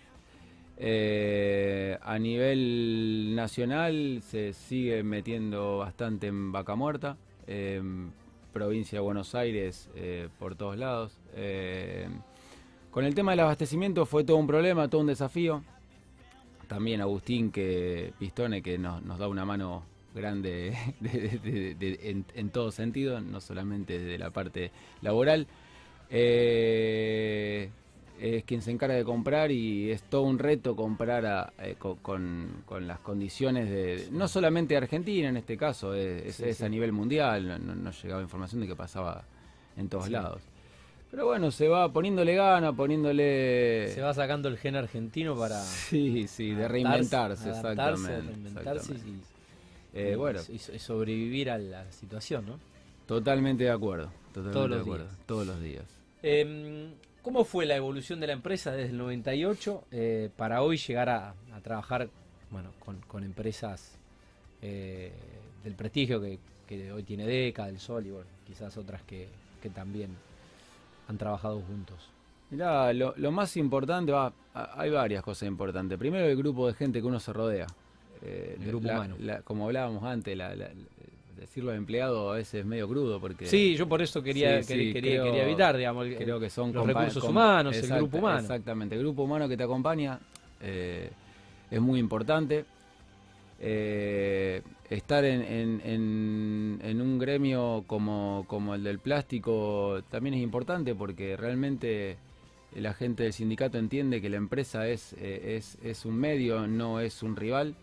Eh, 0.77 1.97
a 2.01 2.17
nivel 2.19 3.35
nacional 3.35 4.21
se 4.23 4.53
sigue 4.53 5.03
metiendo 5.03 5.79
bastante 5.79 6.27
en 6.27 6.51
vaca 6.51 6.75
muerta, 6.75 7.17
provincia 8.53 8.99
de 8.99 9.03
Buenos 9.03 9.35
Aires 9.35 9.89
por 10.37 10.55
todos 10.55 10.77
lados. 10.77 11.19
con 12.91 13.05
el 13.05 13.15
tema 13.15 13.31
del 13.31 13.41
abastecimiento 13.41 14.05
fue 14.05 14.23
todo 14.23 14.37
un 14.37 14.47
problema, 14.47 14.87
todo 14.87 15.01
un 15.01 15.07
desafío. 15.07 15.63
También 16.69 17.01
Agustín 17.01 17.51
que 17.51 18.13
Pistone 18.19 18.61
que 18.61 18.77
nos, 18.77 19.03
da 19.17 19.27
una 19.27 19.43
mano 19.43 19.83
grande 20.13 20.77
en, 22.35 22.49
todo 22.51 22.71
sentido, 22.71 23.19
no 23.21 23.41
solamente 23.41 23.97
de 23.97 24.19
la 24.19 24.29
parte 24.29 24.71
laboral. 25.01 25.47
Eh, 26.11 27.71
es 28.19 28.43
quien 28.43 28.61
se 28.61 28.71
encarga 28.71 28.95
de 28.95 29.03
comprar 29.03 29.51
y 29.51 29.91
es 29.91 30.03
todo 30.03 30.23
un 30.23 30.39
reto 30.39 30.75
comprar 30.75 31.53
eh, 31.59 31.75
con, 31.79 32.63
las 32.81 32.99
condiciones 32.99 33.69
de, 33.69 34.07
no 34.11 34.27
solamente 34.27 34.73
de 34.73 34.79
Argentina 34.79 35.29
en 35.29 35.37
este 35.37 35.57
caso, 35.57 35.93
es, 35.93 36.61
a 36.61 36.69
nivel 36.69 36.91
mundial, 36.91 37.83
no, 37.83 37.91
llegaba 37.91 38.21
información 38.21 38.61
de 38.61 38.67
que 38.67 38.75
pasaba 38.75 39.23
en 39.77 39.87
todos 39.89 40.09
lados. 40.09 40.41
Pero 41.11 41.25
bueno, 41.25 41.49
se 41.49 41.67
va 41.67 41.91
poniéndole 41.91 42.35
gana, 42.35 42.71
poniéndole... 42.71 43.87
Se 43.95 44.01
va 44.01 44.13
sacando 44.13 44.47
el 44.47 44.59
gen 44.59 44.75
argentino 44.75 45.35
para... 45.35 45.59
Sí, 45.59 46.27
sí, 46.27 46.53
de 46.53 46.67
reinventarse, 46.67 47.49
exactamente. 47.49 48.21
Reinventarse 48.21 48.93
eh, 49.93 50.15
bueno. 50.15 50.39
Y, 50.49 50.59
sobrevivir 50.59 51.49
a 51.49 51.57
la 51.57 51.91
situación, 51.91 52.45
¿no? 52.45 52.59
Totalmente 53.07 53.63
de 53.63 53.71
acuerdo. 53.71 54.11
Totalmente 54.33 54.53
todos 54.53 54.69
los 54.69 54.77
de 54.77 54.83
acuerdo. 54.83 55.05
Días. 55.05 55.19
Todos 55.25 55.47
los 55.47 55.61
días. 55.61 55.85
Em, 56.21 56.91
¿Cómo 57.29 57.45
fue 57.45 57.67
la 57.67 57.75
evolución 57.75 58.19
de 58.19 58.25
la 58.25 58.33
empresa 58.33 58.71
desde 58.71 58.89
el 58.89 58.97
98 58.97 59.83
eh, 59.91 60.31
para 60.35 60.63
hoy 60.63 60.77
llegar 60.77 61.09
a, 61.09 61.35
trabajar 61.61 62.09
bueno, 62.49 62.71
con, 63.07 63.23
empresas 63.23 63.99
eh, 64.63 65.11
del 65.63 65.75
prestigio 65.75 66.19
que, 66.19 66.91
hoy 66.91 67.03
tiene 67.03 67.27
DECA, 67.27 67.67
del 67.67 67.79
Sol 67.79 68.07
y 68.07 68.09
bueno, 68.09 68.25
quizás 68.47 68.75
otras 68.77 69.03
que, 69.03 69.29
también 69.75 70.09
han 71.07 71.19
trabajado 71.19 71.61
juntos? 71.61 71.97
Mirá, 72.49 72.91
lo, 72.93 73.13
lo 73.15 73.31
más 73.31 73.55
importante, 73.57 74.11
va, 74.11 74.33
hay 74.55 74.89
varias 74.89 75.21
cosas 75.21 75.47
importantes. 75.47 75.99
Primero 75.99 76.25
el 76.25 76.35
grupo 76.35 76.65
de 76.65 76.73
gente 76.73 76.99
que 76.99 77.05
uno 77.05 77.19
se 77.19 77.31
rodea. 77.31 77.67
Eh, 78.23 78.55
el 78.59 78.65
grupo 78.65 78.89
humano. 78.89 79.15
como 79.43 79.67
hablábamos 79.67 80.03
antes, 80.03 80.35
decirlo 81.39 81.71
a 81.71 81.75
empleado 81.75 82.31
a 82.31 82.35
veces 82.35 82.61
es 82.61 82.65
medio 82.65 82.87
crudo 82.87 83.19
porque 83.19 83.45
sí 83.45 83.75
yo 83.75 83.87
por 83.87 84.01
eso 84.01 84.21
quería 84.21 84.61
quería, 84.61 85.43
evitar 85.43 85.77
digamos 85.77 86.07
creo 86.17 86.39
que 86.39 86.49
son 86.49 86.73
los 86.73 86.85
recursos 86.85 87.23
humanos 87.23 87.75
el 87.75 87.87
grupo 87.87 88.17
humano 88.17 88.39
exactamente 88.39 88.95
el 88.95 89.01
grupo 89.01 89.23
humano 89.23 89.47
que 89.47 89.57
te 89.57 89.63
acompaña 89.63 90.19
eh, 90.61 91.09
es 91.71 91.81
muy 91.81 91.99
importante 91.99 92.65
eh, 93.61 94.61
estar 94.89 95.25
en, 95.25 95.81
en, 95.83 97.01
un 97.01 97.19
gremio 97.19 97.83
como, 97.85 98.45
como 98.47 98.73
el 98.73 98.83
del 98.83 98.99
plástico 98.99 100.01
también 100.09 100.35
es 100.35 100.41
importante 100.41 100.95
porque 100.95 101.35
realmente 101.35 102.17
la 102.75 102.93
gente 102.93 103.23
del 103.23 103.33
sindicato 103.33 103.77
entiende 103.77 104.21
que 104.21 104.29
la 104.29 104.37
empresa 104.37 104.87
es, 104.87 105.13
es, 105.13 105.77
es 105.83 106.05
un 106.05 106.15
medio, 106.15 106.67
no 106.67 106.99
es 106.99 107.21
un 107.21 107.35
rival. 107.35 107.75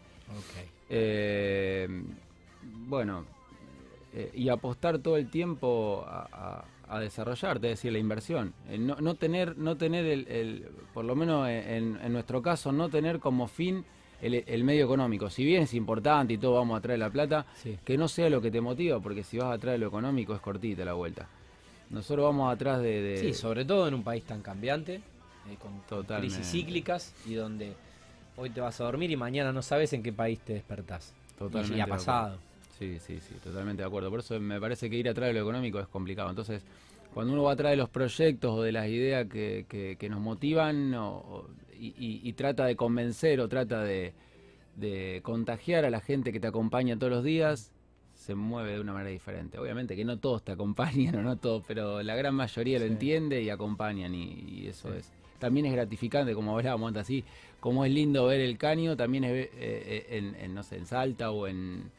Eh, 0.89 1.89
bueno, 2.89 3.25
eh, 4.19 4.31
y 4.33 4.49
apostar 4.49 4.99
todo 5.01 5.19
el 5.19 5.29
tiempo 5.29 6.03
a, 6.09 6.65
desarrollarte, 7.01 7.67
es 7.67 7.79
decir, 7.81 7.93
la 7.93 7.99
inversión. 7.99 8.55
Eh, 8.71 8.79
no, 8.79 9.15
tener, 9.17 9.59
no 9.59 9.77
tener 9.77 10.07
el, 10.07 10.67
por 10.95 11.05
lo 11.05 11.15
menos 11.15 11.47
en, 11.51 12.13
nuestro 12.13 12.41
caso, 12.41 12.73
no 12.73 12.89
tener 12.89 13.19
como 13.19 13.47
fin 13.47 13.85
el, 14.23 14.65
medio 14.65 14.87
económico. 14.87 15.29
Si 15.29 15.45
bien 15.45 15.65
es 15.65 15.75
importante 15.75 16.33
y 16.33 16.39
todo 16.39 16.55
vamos 16.55 16.79
a 16.79 16.81
traer 16.81 17.01
la 17.01 17.11
plata, 17.11 17.45
que 17.85 17.99
no 17.99 18.09
sea 18.09 18.31
lo 18.31 18.41
que 18.41 18.51
te 18.51 18.63
motiva, 18.63 19.01
porque 19.01 19.23
si 19.23 19.37
vas 19.37 19.55
atrás 19.55 19.73
de 19.73 19.79
lo 19.79 19.89
económico 19.89 20.35
es 20.35 20.41
cortita 20.41 20.83
la 20.83 20.95
vuelta. 20.95 21.29
Nosotros 21.91 22.25
vamos 22.25 22.51
atrás 22.51 22.81
de... 22.81 23.19
Sí, 23.21 23.35
sobre 23.35 23.67
todo 23.67 23.87
en 23.87 23.93
un 23.93 24.03
país 24.03 24.25
tan 24.25 24.41
cambiante, 24.41 25.03
con 25.61 26.05
crisis 26.07 26.51
cíclicas 26.51 27.15
y 27.27 27.35
donde 27.35 27.75
hoy 28.37 28.49
te 28.49 28.63
vas 28.63 28.81
a 28.81 28.85
dormir 28.85 29.11
y 29.11 29.17
mañana 29.17 29.53
no 29.53 29.61
sabes 29.61 29.93
en 29.93 30.03
qué 30.03 30.13
país 30.13 30.41
te 30.41 30.55
despertás. 30.55 31.13
Totalmente. 31.39 31.77
Y 31.77 31.81
ha 31.81 31.87
pasado. 31.87 32.39
Sí, 32.79 32.99
sí, 32.99 33.19
sí, 33.21 33.35
totalmente 33.43 33.83
de 33.83 33.87
acuerdo. 33.87 34.11
Por 34.11 34.21
eso 34.21 34.39
me 34.39 34.61
parece 34.61 34.91
que 34.91 34.97
ir 34.97 35.09
atrás 35.09 35.29
de 35.29 35.35
lo 35.35 35.41
económico 35.41 35.81
es 35.81 35.89
complicado. 35.89 36.29
Entonces, 36.29 36.63
cuando 37.15 37.33
uno 37.33 37.45
va 37.45 37.53
atrás 37.53 37.71
de 37.71 37.77
los 37.77 37.89
proyectos 37.89 38.53
o 38.53 38.63
de 38.63 38.73
las 38.73 38.89
ideas 38.89 39.27
que, 39.27 39.97
nos 40.11 40.21
motivan 40.21 40.95
y, 41.79 42.33
trata 42.35 42.67
de 42.67 42.77
convencer 42.77 43.41
o 43.41 43.49
trata 43.49 43.83
de, 43.83 44.13
contagiar 45.23 45.87
a 45.87 45.91
la 45.91 46.01
gente 46.01 46.33
que 46.33 46.41
te 46.41 46.47
acompaña 46.47 46.99
todos 46.99 47.11
los 47.11 47.25
días, 47.25 47.73
se 48.15 48.35
mueve 48.35 48.73
de 48.73 48.81
una 48.81 48.93
manera 48.93 49.11
diferente. 49.11 49.59
Obviamente 49.59 49.97
que 49.97 50.05
no 50.05 50.19
todos 50.19 50.43
te 50.43 50.53
acompañan 50.53 51.15
o 51.17 51.23
no 51.23 51.37
todos, 51.37 51.65
pero 51.67 52.03
la 52.03 52.15
gran 52.17 52.35
mayoría 52.35 52.79
lo 52.79 52.85
entiende 52.85 53.41
y 53.41 53.49
acompañan 53.49 54.15
y, 54.15 54.67
eso 54.67 54.93
es. 54.93 55.11
También 55.39 55.67
es 55.67 55.73
gratificante, 55.73 56.35
como 56.35 56.57
hablábamos 56.57 56.89
antes 56.89 57.03
así, 57.03 57.25
como 57.61 57.85
es 57.85 57.93
lindo 57.93 58.27
ver 58.27 58.41
el 58.41 58.59
caño, 58.59 58.97
también 58.97 59.25
es, 59.25 59.33
eh, 59.33 59.51
eh, 59.55 60.35
en, 60.41 60.55
no 60.55 60.63
sé, 60.63 60.77
en 60.77 60.87
Salta 60.87 61.31
o 61.31 61.47
en, 61.47 61.91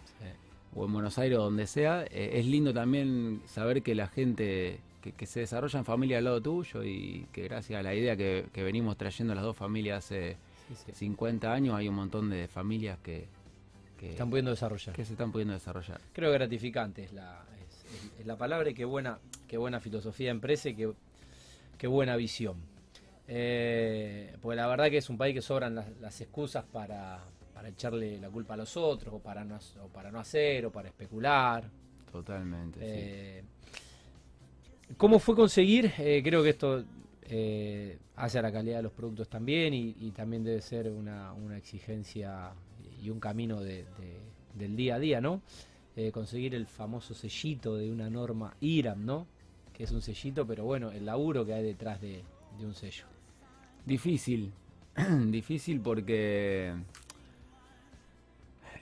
o 0.77 0.85
en 0.85 0.93
Buenos 0.93 1.17
Aires 1.17 1.39
o 1.39 1.43
donde 1.43 1.65
sea, 1.65 2.03
eh, 2.03 2.31
es 2.33 2.45
lindo 2.45 2.73
también 2.73 3.41
saber 3.47 3.81
que 3.81 3.95
la 3.95 4.07
gente 4.07 4.79
que, 5.01 5.25
se 5.25 5.39
desarrolla 5.39 5.79
en 5.79 5.85
familia 5.85 6.19
al 6.19 6.25
lado 6.25 6.41
tuyo 6.41 6.83
y 6.83 7.25
que 7.31 7.43
gracias 7.43 7.79
a 7.79 7.83
la 7.83 7.95
idea 7.95 8.15
que, 8.15 8.45
venimos 8.55 8.97
trayendo 8.97 9.33
las 9.33 9.43
dos 9.43 9.57
familias 9.57 10.05
hace 10.05 10.37
50 10.93 11.51
años 11.51 11.75
hay 11.75 11.87
un 11.87 11.95
montón 11.95 12.29
de 12.29 12.47
familias 12.47 12.99
que, 12.99 13.25
están 14.01 14.29
pudiendo 14.29 14.51
desarrollar. 14.51 14.95
Que 14.95 15.03
se 15.03 15.13
están 15.13 15.31
pudiendo 15.31 15.55
desarrollar. 15.55 15.99
Creo 16.13 16.31
que 16.31 16.37
gratificante 16.37 17.03
es 17.03 17.13
la, 17.13 17.43
es, 18.19 18.25
la 18.27 18.37
palabra 18.37 18.69
y 18.69 18.75
qué 18.75 18.85
buena, 18.85 19.17
qué 19.47 19.57
buena 19.57 19.79
filosofía 19.79 20.27
de 20.27 20.31
empresa 20.31 20.69
y 20.69 20.75
qué, 20.75 20.91
qué 21.79 21.87
buena 21.87 22.15
visión. 22.15 22.57
Eh, 23.27 24.35
porque 24.41 24.55
la 24.55 24.67
verdad 24.67 24.89
que 24.91 24.97
es 24.97 25.09
un 25.09 25.17
país 25.17 25.33
que 25.33 25.41
sobran 25.41 25.73
las, 25.73 26.21
excusas 26.21 26.63
para, 26.65 27.23
echarle 27.65 28.19
la 28.19 28.29
culpa 28.29 28.53
a 28.53 28.57
los 28.57 28.75
otros, 28.77 29.13
o 29.15 29.19
para 29.19 29.43
no, 29.43 29.57
para 29.93 30.11
no 30.11 30.19
hacer, 30.19 30.65
o 30.65 30.71
para 30.71 30.89
especular. 30.89 31.69
Totalmente. 32.11 32.79
Eh, 32.81 33.43
¿Cómo 34.95 35.19
fue 35.19 35.35
conseguir? 35.35 35.91
Eh, 35.97 36.21
creo 36.23 36.43
que 36.43 36.49
esto 36.49 36.83
eh, 37.23 37.97
hace 38.15 38.39
a 38.39 38.41
la 38.41 38.51
calidad 38.51 38.77
de 38.77 38.83
los 38.83 38.93
productos 38.93 39.27
también 39.27 39.73
y, 39.73 40.11
también 40.15 40.43
debe 40.43 40.61
ser 40.61 40.89
una, 40.89 41.33
exigencia 41.57 42.51
y 43.03 43.09
un 43.09 43.19
camino 43.19 43.61
del 43.61 44.75
día 44.75 44.95
a 44.95 44.99
día, 44.99 45.21
¿no? 45.21 45.41
conseguir 46.13 46.53
el 46.53 46.67
famoso 46.67 47.15
sellito 47.15 47.75
de 47.75 47.91
una 47.91 48.07
norma 48.07 48.55
IRAM, 48.59 49.03
¿no? 49.03 49.25
Que 49.73 49.83
es 49.83 49.91
un 49.91 50.03
sellito, 50.03 50.45
pero 50.45 50.63
bueno, 50.63 50.91
el 50.91 51.07
laburo 51.07 51.43
que 51.43 51.55
hay 51.55 51.63
detrás 51.63 51.99
de 51.99 52.21
un 52.61 52.75
sello. 52.75 53.05
Difícil, 53.83 54.51
difícil 55.31 55.79
porque 55.81 56.73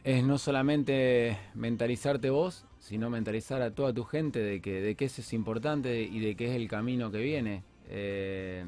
es 0.06 0.24
no 0.24 0.38
solamente 0.38 1.36
mentalizarte 1.56 2.30
vos, 2.30 2.64
sino 2.80 3.10
mentalizar 3.10 3.64
a 3.64 3.72
toda 3.72 3.92
tu 3.92 4.04
gente 4.04 4.38
de 4.38 4.62
que, 4.62 4.80
de 4.80 4.94
que 4.94 5.06
eso 5.06 5.22
es 5.22 5.34
importante 5.34 6.04
y 6.04 6.20
de 6.20 6.36
que 6.36 6.50
es 6.50 6.56
el 6.56 6.68
camino 6.68 7.12
que 7.12 7.18
viene. 7.18 7.64
Eh, 7.90 8.64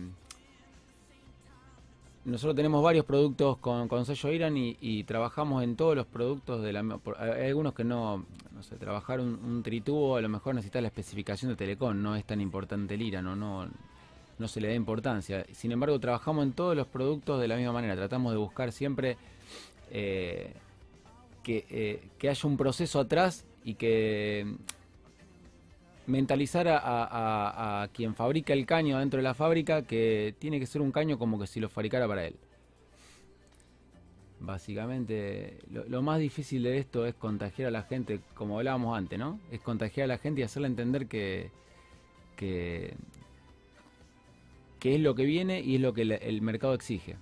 nosotros 2.25 2.55
tenemos 2.55 2.83
varios 2.83 3.05
productos 3.05 3.57
con, 3.59 3.87
con 3.87 4.03
sello 4.07 4.31
IRAN 4.33 4.57
y, 4.57 5.03
trabajamos 5.03 5.63
en 5.63 5.75
todos 5.75 5.95
los 5.95 6.07
productos 6.07 6.63
de 6.63 6.73
la 6.73 6.99
hay 7.19 7.47
algunos 7.47 7.75
que 7.75 7.83
no, 7.83 8.25
no 8.55 8.63
sé, 8.63 8.75
trabajar 8.77 9.19
un, 9.19 9.39
un, 9.45 9.61
tritubo 9.61 10.15
a 10.15 10.21
lo 10.21 10.29
mejor 10.29 10.55
necesita 10.55 10.81
la 10.81 10.87
especificación 10.87 11.51
de 11.51 11.55
Telecom, 11.55 12.01
no 12.01 12.15
es 12.15 12.25
tan 12.25 12.41
importante 12.41 12.95
el 12.95 13.01
IRAN 13.03 13.27
o 13.27 13.35
no, 13.35 13.69
no 14.39 14.47
se 14.47 14.59
le 14.59 14.69
da 14.69 14.73
importancia. 14.73 15.45
Sin 15.53 15.71
embargo, 15.71 15.99
trabajamos 15.99 16.47
en 16.47 16.53
todos 16.53 16.75
los 16.75 16.87
productos 16.87 17.39
de 17.39 17.47
la 17.47 17.57
misma 17.57 17.73
manera. 17.73 17.95
Tratamos 17.95 18.31
de 18.31 18.39
buscar 18.39 18.71
siempre 18.71 19.17
eh, 19.91 20.51
eh, 21.47 22.09
que, 22.17 22.29
haya 22.29 22.47
un 22.47 22.57
proceso 22.57 22.99
atrás 22.99 23.45
y 23.63 23.75
que 23.75 24.45
mm, 24.45 26.11
mentalizar 26.11 26.67
a, 26.69 27.87
quien 27.93 28.15
fabrica 28.15 28.53
el 28.53 28.65
caño 28.65 28.99
dentro 28.99 29.17
de 29.17 29.23
la 29.23 29.33
fábrica 29.33 29.81
que 29.83 30.35
tiene 30.39 30.59
que 30.59 30.65
ser 30.65 30.81
un 30.81 30.91
caño 30.91 31.17
como 31.17 31.39
que 31.39 31.47
si 31.47 31.59
lo 31.59 31.69
fabricara 31.69 32.07
para 32.07 32.25
él. 32.25 32.35
Básicamente, 34.39 35.57
lo, 35.69 36.01
más 36.01 36.19
difícil 36.19 36.63
de 36.63 36.77
esto 36.77 37.05
es 37.07 37.15
contagiar 37.15 37.69
a 37.69 37.71
la 37.71 37.83
gente, 37.83 38.19
como 38.35 38.59
hablábamos 38.59 38.95
antes, 38.95 39.17
¿no? 39.17 39.39
Es 39.51 39.59
contagiar 39.61 40.05
a 40.05 40.07
la 40.07 40.17
gente 40.19 40.41
y 40.41 40.43
hacerle 40.43 40.67
entender 40.67 41.07
que, 41.07 41.49
que 42.35 42.93
que 44.79 44.95
es 44.95 45.01
lo 45.01 45.15
que 45.15 45.25
viene 45.25 45.61
y 45.61 45.75
es 45.75 45.81
lo 45.81 45.93
que 45.93 46.01
el 46.01 46.41
mercado 46.41 46.73
exige. 46.73 47.15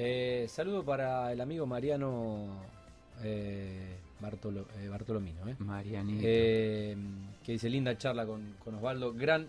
Eh, 0.00 0.46
saludo 0.48 0.84
para 0.84 1.32
el 1.32 1.40
amigo 1.40 1.66
Mariano 1.66 2.46
eh, 3.24 3.96
Bartolo, 4.20 4.66
eh, 4.80 4.86
Bartolomino. 4.88 5.48
¿eh? 5.48 5.56
Que 7.44 7.52
dice 7.52 7.68
linda 7.68 7.98
charla 7.98 8.24
con, 8.24 8.54
con 8.62 8.76
Osvaldo, 8.76 9.12
gran 9.12 9.48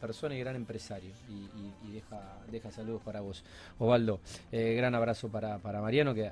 persona 0.00 0.34
y 0.34 0.40
gran 0.40 0.56
empresario. 0.56 1.10
Y, 1.28 1.32
y- 1.34 1.72
y 1.88 1.92
deja, 1.92 2.38
deja 2.50 2.70
saludos 2.70 3.02
para 3.04 3.20
vos. 3.20 3.44
Osvaldo, 3.78 4.20
gran 4.50 4.94
abrazo 4.94 5.28
para, 5.28 5.58
para 5.58 5.82
Mariano, 5.82 6.14
que 6.14 6.30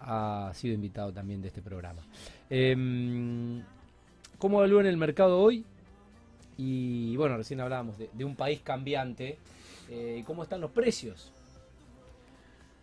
ha, 0.00 0.48
ha 0.48 0.54
sido 0.54 0.72
invitado 0.74 1.12
también 1.12 1.42
de 1.42 1.48
este 1.48 1.60
programa. 1.60 2.00
Eh, 2.48 2.74
¿Cómo 4.38 4.58
evalúan 4.60 4.86
el 4.86 4.96
mercado 4.96 5.38
hoy? 5.38 5.66
Y 6.56 7.14
bueno, 7.16 7.36
recién 7.36 7.60
hablábamos 7.60 7.98
de, 7.98 8.08
de 8.12 8.24
un 8.24 8.36
país 8.36 8.60
cambiante. 8.62 9.36
¿Y 9.90 10.22
cómo 10.22 10.44
están 10.44 10.60
los 10.62 10.70
precios? 10.70 11.30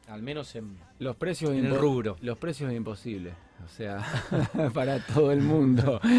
Al 0.07 0.21
menos 0.21 0.55
en, 0.55 0.77
Los 0.99 1.15
precios 1.15 1.51
en 1.51 1.65
el 1.65 1.75
rubro. 1.77 2.15
Los 2.21 2.37
precios 2.37 2.71
es 2.71 2.77
imposible. 2.77 3.33
O 3.65 3.69
sea, 3.69 4.03
para 4.73 4.99
todo 4.99 5.31
el 5.31 5.41
mundo. 5.41 5.99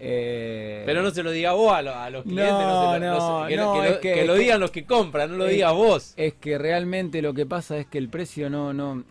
Eh, 0.00 0.84
Pero 0.86 1.02
no 1.02 1.10
se 1.10 1.24
lo 1.24 1.32
diga 1.32 1.54
vos 1.54 1.72
a, 1.72 1.82
lo- 1.82 1.92
a 1.92 2.08
los 2.08 2.22
clientes, 2.22 2.46
no, 2.52 2.92
no, 3.00 3.48
que, 3.48 3.56
no, 3.56 3.72
que 3.74 3.88
es 3.88 3.94
lo, 3.94 4.00
que- 4.00 4.26
lo 4.26 4.34
digan 4.34 4.60
los 4.60 4.70
que 4.70 4.84
compran, 4.84 5.32
no 5.32 5.36
lo 5.38 5.46
es- 5.46 5.54
digas 5.54 5.72
vos. 5.74 6.14
Es 6.16 6.34
que 6.34 6.56
realmente 6.56 7.20
lo 7.20 7.34
que 7.34 7.46
pasa 7.46 7.76
es 7.78 7.86
que 7.86 7.98
el 7.98 8.08
precio 8.08 8.48
no, 8.48 8.72
no, 8.72 9.02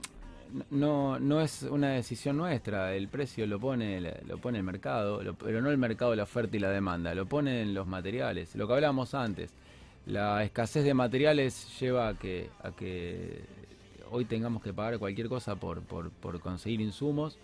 no, 0.71 1.19
no 1.19 1.41
es 1.41 1.63
una 1.63 1.89
decisión 1.89 2.37
nuestra. 2.37 2.95
El 2.95 3.09
precio 3.09 3.45
lo 3.47 3.59
pone, 3.59 3.99
lo 4.25 4.37
pone 4.37 4.59
el 4.59 4.63
mercado, 4.63 5.21
lo- 5.23 5.33
pero 5.35 5.61
no 5.61 5.69
el 5.71 5.77
mercado, 5.77 6.15
la 6.15 6.23
oferta 6.23 6.55
y 6.55 6.61
la 6.61 6.69
demanda. 6.69 7.13
Lo 7.13 7.25
ponen 7.25 7.73
los 7.73 7.85
materiales. 7.85 8.55
Lo 8.55 8.65
que 8.65 8.73
hablábamos 8.75 9.13
antes. 9.13 9.51
La 10.05 10.41
escasez 10.45 10.85
de 10.85 10.93
materiales 10.93 11.67
lleva 11.81 12.07
a 12.07 12.13
que, 12.17 12.49
a 12.63 12.71
que 12.71 13.41
hoy 14.11 14.25
tengamos 14.25 14.61
que 14.63 14.73
pagar 14.73 14.97
cualquier 14.99 15.29
cosa 15.29 15.55
por, 15.55 15.81
por, 15.81 16.09
por 16.11 16.39
conseguir 16.39 16.81
insumos. 16.81 17.37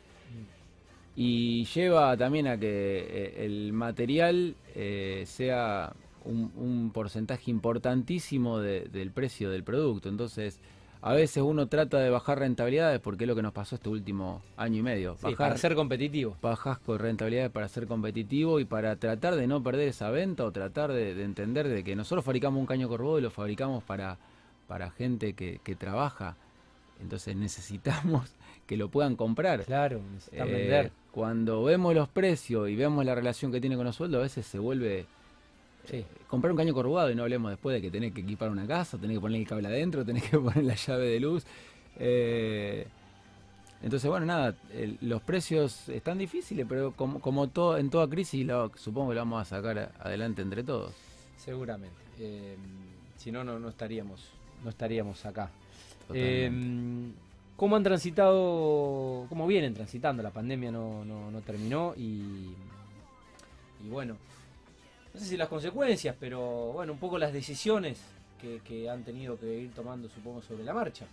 Y 1.15 1.65
lleva 1.65 2.17
también 2.17 2.48
a 2.48 2.58
que 2.58 3.05
eh, 3.08 3.46
el 3.46 3.72
material 3.72 4.55
eh, 4.74 5.24
sea 5.27 5.93
un, 6.25 6.51
un 6.55 6.91
porcentaje 6.91 7.51
importantísimo 7.51 8.58
de- 8.60 8.86
del 8.91 9.12
precio 9.12 9.51
del 9.51 9.63
producto. 9.63 10.10
Entonces, 10.10 10.60
a 11.03 11.13
veces 11.13 11.43
uno 11.43 11.67
trata 11.67 12.00
de 12.00 12.10
bajar 12.10 12.39
rentabilidades 12.39 13.00
porque 13.00 13.25
es 13.25 13.27
lo 13.27 13.36
que 13.36 13.43
nos 13.43 13.51
pasó 13.53 13.75
este 13.75 13.89
último 13.89 14.41
año 14.58 14.79
y 14.79 14.82
medio. 14.82 15.15
Sí, 15.17 15.24
bajar, 15.25 15.38
para 15.38 15.58
ser 15.58 15.75
competitivo. 15.75 16.36
bajas 16.41 16.79
con 16.79 16.98
rentabilidades 16.98 17.51
para 17.51 17.67
ser 17.67 17.86
competitivo 17.86 18.60
y 18.60 18.65
para 18.65 18.96
tratar 18.96 19.36
de 19.36 19.46
no 19.46 19.62
perder 19.62 19.89
esa 19.89 20.10
venta 20.10 20.46
o 20.46 20.51
tratar 20.51 20.91
de, 20.93 21.13
de 21.13 21.24
entender 21.25 21.67
de 21.67 21.84
que 21.84 21.96
nosotros 21.96 22.25
fabricamos 22.25 22.60
un 22.60 22.65
caño 22.65 22.88
corbudo 22.88 23.20
y 23.20 23.22
lo 23.22 23.29
fabricamos 23.29 23.84
para, 23.84 24.17
para 24.67 24.89
gente 24.89 25.34
que, 25.34 25.60
que 25.63 25.75
trabaja. 25.75 26.38
Entonces 27.02 27.36
necesitamos 27.36 28.30
que 28.68 28.78
lo 28.78 28.90
puedan 28.90 29.16
comprar. 29.16 29.64
Claro, 29.66 30.02
necesitan 30.14 30.48
Eh, 30.48 30.52
vender. 30.52 30.92
Cuando 31.12 31.64
vemos 31.64 31.94
los 31.94 32.08
precios 32.10 32.70
y 32.70 32.76
vemos 32.76 33.06
la 33.06 33.14
relación 33.16 33.52
que 33.52 33.62
tiene 33.62 33.76
con 33.76 33.86
los 33.86 33.96
sueldos, 33.96 34.20
a 34.20 34.24
veces 34.24 34.46
se 34.46 34.58
vuelve 34.60 35.06
Sí. 35.86 36.06
comprar 36.28 36.52
un 36.52 36.58
caño 36.58 36.74
corrugado 36.74 37.12
y 37.12 37.16
no 37.16 37.24
hablemos 37.24 37.52
después 37.52 37.74
de 37.76 37.82
que 37.82 37.92
tenés 37.92 38.14
que 38.14 38.22
equipar 38.22 38.50
una 38.50 38.66
casa, 38.66 38.98
tenés 38.98 39.18
que 39.18 39.22
poner 39.22 39.42
el 39.42 39.48
cable 39.48 39.68
adentro, 39.68 40.06
tenés 40.06 40.24
que 40.24 40.38
poner 40.40 40.64
la 40.64 40.76
llave 40.76 41.08
de 41.08 41.20
luz. 41.20 41.44
Eh, 42.00 42.88
entonces, 43.84 44.10
bueno, 44.10 44.26
nada, 44.26 44.56
el- 44.74 44.98
los 45.02 45.22
precios 45.22 45.90
están 45.90 46.18
difíciles, 46.18 46.66
pero 46.70 46.94
como, 46.94 47.20
como 47.20 47.50
todo, 47.50 47.78
en 47.78 47.90
toda 47.90 48.08
crisis, 48.10 48.46
lo- 48.46 48.72
supongo 48.78 49.10
que 49.10 49.16
lo 49.16 49.22
vamos 49.22 49.42
a 49.42 49.46
sacar 49.46 49.92
adelante 50.00 50.42
entre 50.42 50.64
todos. 50.64 50.94
Seguramente. 51.38 51.96
Eh, 52.18 52.56
si 53.18 53.32
no, 53.32 53.44
no, 53.44 53.60
no 53.60 53.68
estaríamos, 53.68 54.22
no 54.64 54.70
estaríamos 54.70 55.26
acá. 55.26 55.52
Eh, 56.13 56.51
¿Cómo 57.55 57.75
han 57.75 57.83
transitado, 57.83 59.25
cómo 59.29 59.48
vienen 59.48 59.74
transitando? 59.74 60.24
La 60.24 60.31
pandemia 60.31 60.72
no, 60.72 61.05
no, 61.05 61.29
no 61.31 61.41
terminó 61.41 61.93
y, 61.95 62.50
y 63.86 63.89
bueno, 63.89 64.17
no 65.13 65.19
sé 65.19 65.25
si 65.27 65.38
las 65.38 65.48
consecuencias, 65.48 66.15
pero 66.19 66.74
bueno, 66.74 66.93
un 66.93 67.00
poco 67.00 67.17
las 67.17 67.31
decisiones 67.31 68.01
que, 68.41 68.60
que 68.67 68.89
han 68.89 69.03
tenido 69.03 69.39
que 69.39 69.62
ir 69.62 69.72
tomando, 69.72 70.10
supongo, 70.10 70.41
sobre 70.41 70.63
la 70.63 70.74
marcha. 70.74 71.05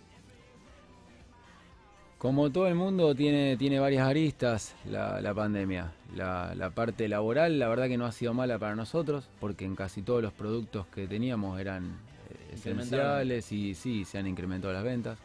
Como 2.17 2.51
todo 2.51 2.67
el 2.67 2.75
mundo 2.75 3.15
tiene, 3.15 3.55
tiene 3.57 3.79
varias 3.79 4.07
aristas 4.07 4.75
la, 4.85 5.21
la 5.21 5.33
pandemia. 5.33 5.91
La, 6.15 6.53
la 6.55 6.69
parte 6.71 7.07
laboral, 7.07 7.59
la 7.59 7.67
verdad 7.67 7.87
que 7.87 7.97
no 7.97 8.05
ha 8.05 8.11
sido 8.11 8.33
mala 8.33 8.59
para 8.59 8.75
nosotros, 8.75 9.29
porque 9.39 9.63
en 9.65 9.75
casi 9.75 10.01
todos 10.01 10.21
los 10.21 10.33
productos 10.33 10.85
que 10.87 11.07
teníamos 11.07 11.59
eran. 11.59 12.10
Esenciales 12.51 13.51
y 13.51 13.75
sí, 13.75 14.05
se 14.05 14.17
han 14.17 14.27
incrementado 14.27 14.73
las 14.73 14.83
ventas. 14.83 15.19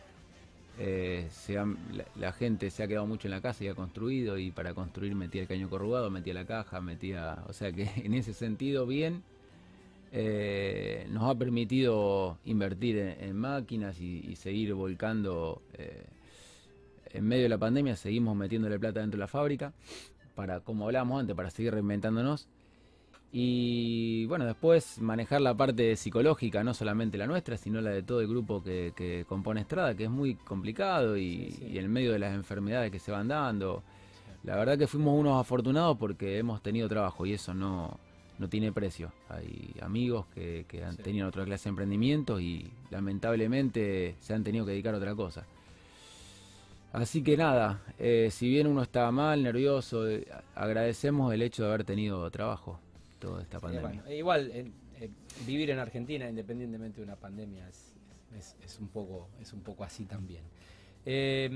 Eh, 0.79 1.29
se 1.31 1.59
han- 1.59 1.79
la, 1.93 2.05
la 2.17 2.33
gente 2.33 2.71
se 2.71 2.83
ha 2.83 2.89
quedado 2.89 3.07
mucho 3.07 3.29
en 3.29 3.33
la 3.33 3.41
casa 3.43 3.65
y 3.65 3.69
ha 3.69 3.75
construido, 3.75 4.39
y 4.39 4.51
para 4.53 4.75
construir 4.75 5.15
metía 5.15 5.43
el 5.43 5.49
caño 5.49 5.71
corrugado, 5.71 6.11
metía 6.11 6.35
la 6.35 6.47
caja, 6.47 6.81
metía... 6.81 7.45
O 7.49 7.53
sea 7.53 7.73
que 7.73 7.91
en 7.97 8.15
ese 8.15 8.35
sentido, 8.35 8.87
bien. 8.87 9.23
Eh, 10.13 11.07
nos 11.11 11.25
ha 11.31 11.35
permitido 11.39 12.39
invertir 12.45 12.99
en, 12.99 13.37
máquinas 13.37 14.01
y, 14.01 14.21
y 14.29 14.37
seguir 14.37 14.75
volcando... 14.75 15.63
eh, 15.75 16.05
en 17.13 17.25
medio 17.27 17.45
de 17.45 17.49
la 17.49 17.59
pandemia 17.59 17.97
seguimos 17.97 18.37
metiéndole 18.37 18.79
plata 18.79 19.01
dentro 19.01 19.17
de 19.19 19.21
la 19.23 19.29
fábrica, 19.29 19.73
para, 20.35 20.61
como 20.61 20.87
hablábamos 20.87 21.21
antes, 21.21 21.35
para 21.37 21.51
seguir 21.51 21.73
reinventándonos. 21.73 22.49
Y 23.33 24.25
bueno, 24.27 24.47
después 24.47 25.01
manejar 25.01 25.41
la 25.43 25.55
parte 25.55 25.95
psicológica, 25.97 26.65
no 26.65 26.73
solamente 26.73 27.19
la 27.19 27.27
nuestra, 27.27 27.57
sino 27.57 27.81
la 27.81 27.91
de 27.91 28.03
todo 28.03 28.21
el 28.21 28.29
grupo 28.29 28.63
que, 28.63 28.93
que 28.97 29.25
compone 29.29 29.61
Estrada, 29.61 29.95
que 29.95 30.05
es 30.05 30.11
muy 30.11 30.37
complicado 30.37 31.17
y, 31.17 31.51
Sí, 31.51 31.53
sí. 31.59 31.67
y 31.73 31.79
en 31.79 31.93
medio 31.93 32.13
de 32.13 32.19
las 32.19 32.35
enfermedades 32.35 32.91
que 32.91 32.99
se 32.99 33.13
van 33.13 33.29
dando. 33.29 33.83
La 34.45 34.57
verdad 34.57 34.79
que 34.79 34.87
fuimos 34.87 35.19
unos 35.19 35.39
afortunados 35.41 35.97
porque 35.99 36.39
hemos 36.39 36.63
tenido 36.63 36.89
trabajo 36.89 37.27
y 37.27 37.33
eso 37.35 37.53
no, 37.53 37.99
no 38.39 38.49
tiene 38.49 38.73
precio. 38.73 39.13
Hay 39.29 39.75
amigos 39.83 40.27
que, 40.35 40.65
que 40.69 40.85
han 40.85 40.97
tenido 40.97 41.29
otra 41.29 41.45
clase 41.45 41.65
de 41.65 41.71
emprendimientos 41.71 42.41
y 42.41 42.71
lamentablemente 42.91 44.15
se 44.21 44.35
han 44.35 44.45
tenido 44.45 44.65
que 44.65 44.71
dedicar 44.73 44.95
a 44.95 44.99
otra 44.99 45.15
cosa. 45.15 45.45
Así 46.93 47.23
que 47.23 47.37
nada, 47.37 47.83
eh, 47.99 48.29
si 48.31 48.49
bien 48.49 48.67
uno 48.67 48.81
está 48.83 49.11
mal, 49.11 49.43
nervioso, 49.43 50.09
eh, 50.09 50.27
agradecemos 50.55 51.35
el 51.35 51.43
hecho 51.43 51.65
de 51.65 51.69
haber 51.69 51.85
tenido 51.85 52.31
trabajo 52.31 52.79
toda 53.27 53.43
esta 53.43 53.59
pandemia. 53.61 53.89
bueno, 54.03 54.13
igual, 54.13 54.51
eh, 54.53 54.71
eh, 55.01 55.11
vivir 55.47 55.71
en 55.71 55.79
Argentina, 55.79 56.29
independientemente 56.29 56.99
de 57.01 57.05
una 57.05 57.17
pandemia, 57.17 57.69
es, 57.69 57.95
es- 58.39 58.57
es 58.65 58.79
un, 58.79 58.89
poco, 58.89 59.29
es 59.41 59.53
un 59.53 59.61
poco 59.63 59.83
así 59.85 60.05
también. 60.07 60.45
Eh, 61.09 61.49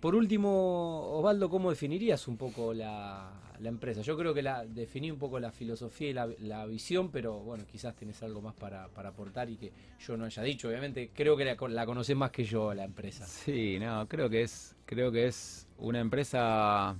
por 0.00 0.14
último, 0.14 1.10
Osvaldo, 1.18 1.50
¿cómo 1.50 1.70
definirías 1.70 2.28
un 2.28 2.36
poco 2.36 2.72
la, 2.72 3.32
la 3.58 3.68
empresa? 3.68 4.00
Yo 4.02 4.16
creo 4.16 4.32
que 4.32 4.42
la 4.42 4.64
definí 4.64 5.10
un 5.10 5.18
poco 5.18 5.40
la 5.40 5.50
filosofía 5.50 6.10
y 6.10 6.12
la, 6.12 6.28
la 6.38 6.66
visión, 6.66 7.10
pero 7.10 7.40
bueno, 7.40 7.64
quizás 7.66 7.96
tenés 7.96 8.22
algo 8.22 8.40
más 8.40 8.54
para, 8.54 8.86
para 8.88 9.08
aportar 9.08 9.50
y 9.50 9.56
que 9.56 9.72
yo 9.98 10.16
no 10.16 10.24
haya 10.24 10.40
dicho. 10.44 10.68
Obviamente, 10.68 11.10
creo 11.12 11.36
que 11.36 11.44
la, 11.44 11.56
la 11.68 11.84
conocés 11.86 12.16
más 12.16 12.30
que 12.30 12.44
yo, 12.44 12.72
la 12.74 12.84
empresa. 12.84 13.26
Sí, 13.26 13.78
no, 13.80 14.06
creo 14.06 14.30
que 14.30 14.42
es, 14.42 14.76
creo 14.84 15.10
que 15.10 15.26
es 15.26 15.66
una 15.78 15.98
empresa 15.98 16.94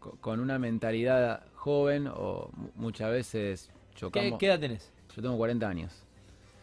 con 0.00 0.40
una 0.40 0.58
mentalidad 0.58 1.44
joven 1.54 2.06
o 2.08 2.50
mu- 2.56 2.68
muchas 2.76 3.10
veces 3.10 3.70
¿Qué, 3.94 4.00
chocamos. 4.00 4.38
qué 4.38 4.46
edad 4.46 4.58
tenés? 4.60 4.90
Yo 5.14 5.22
tengo 5.22 5.36
40 5.36 5.68
años. 5.68 5.92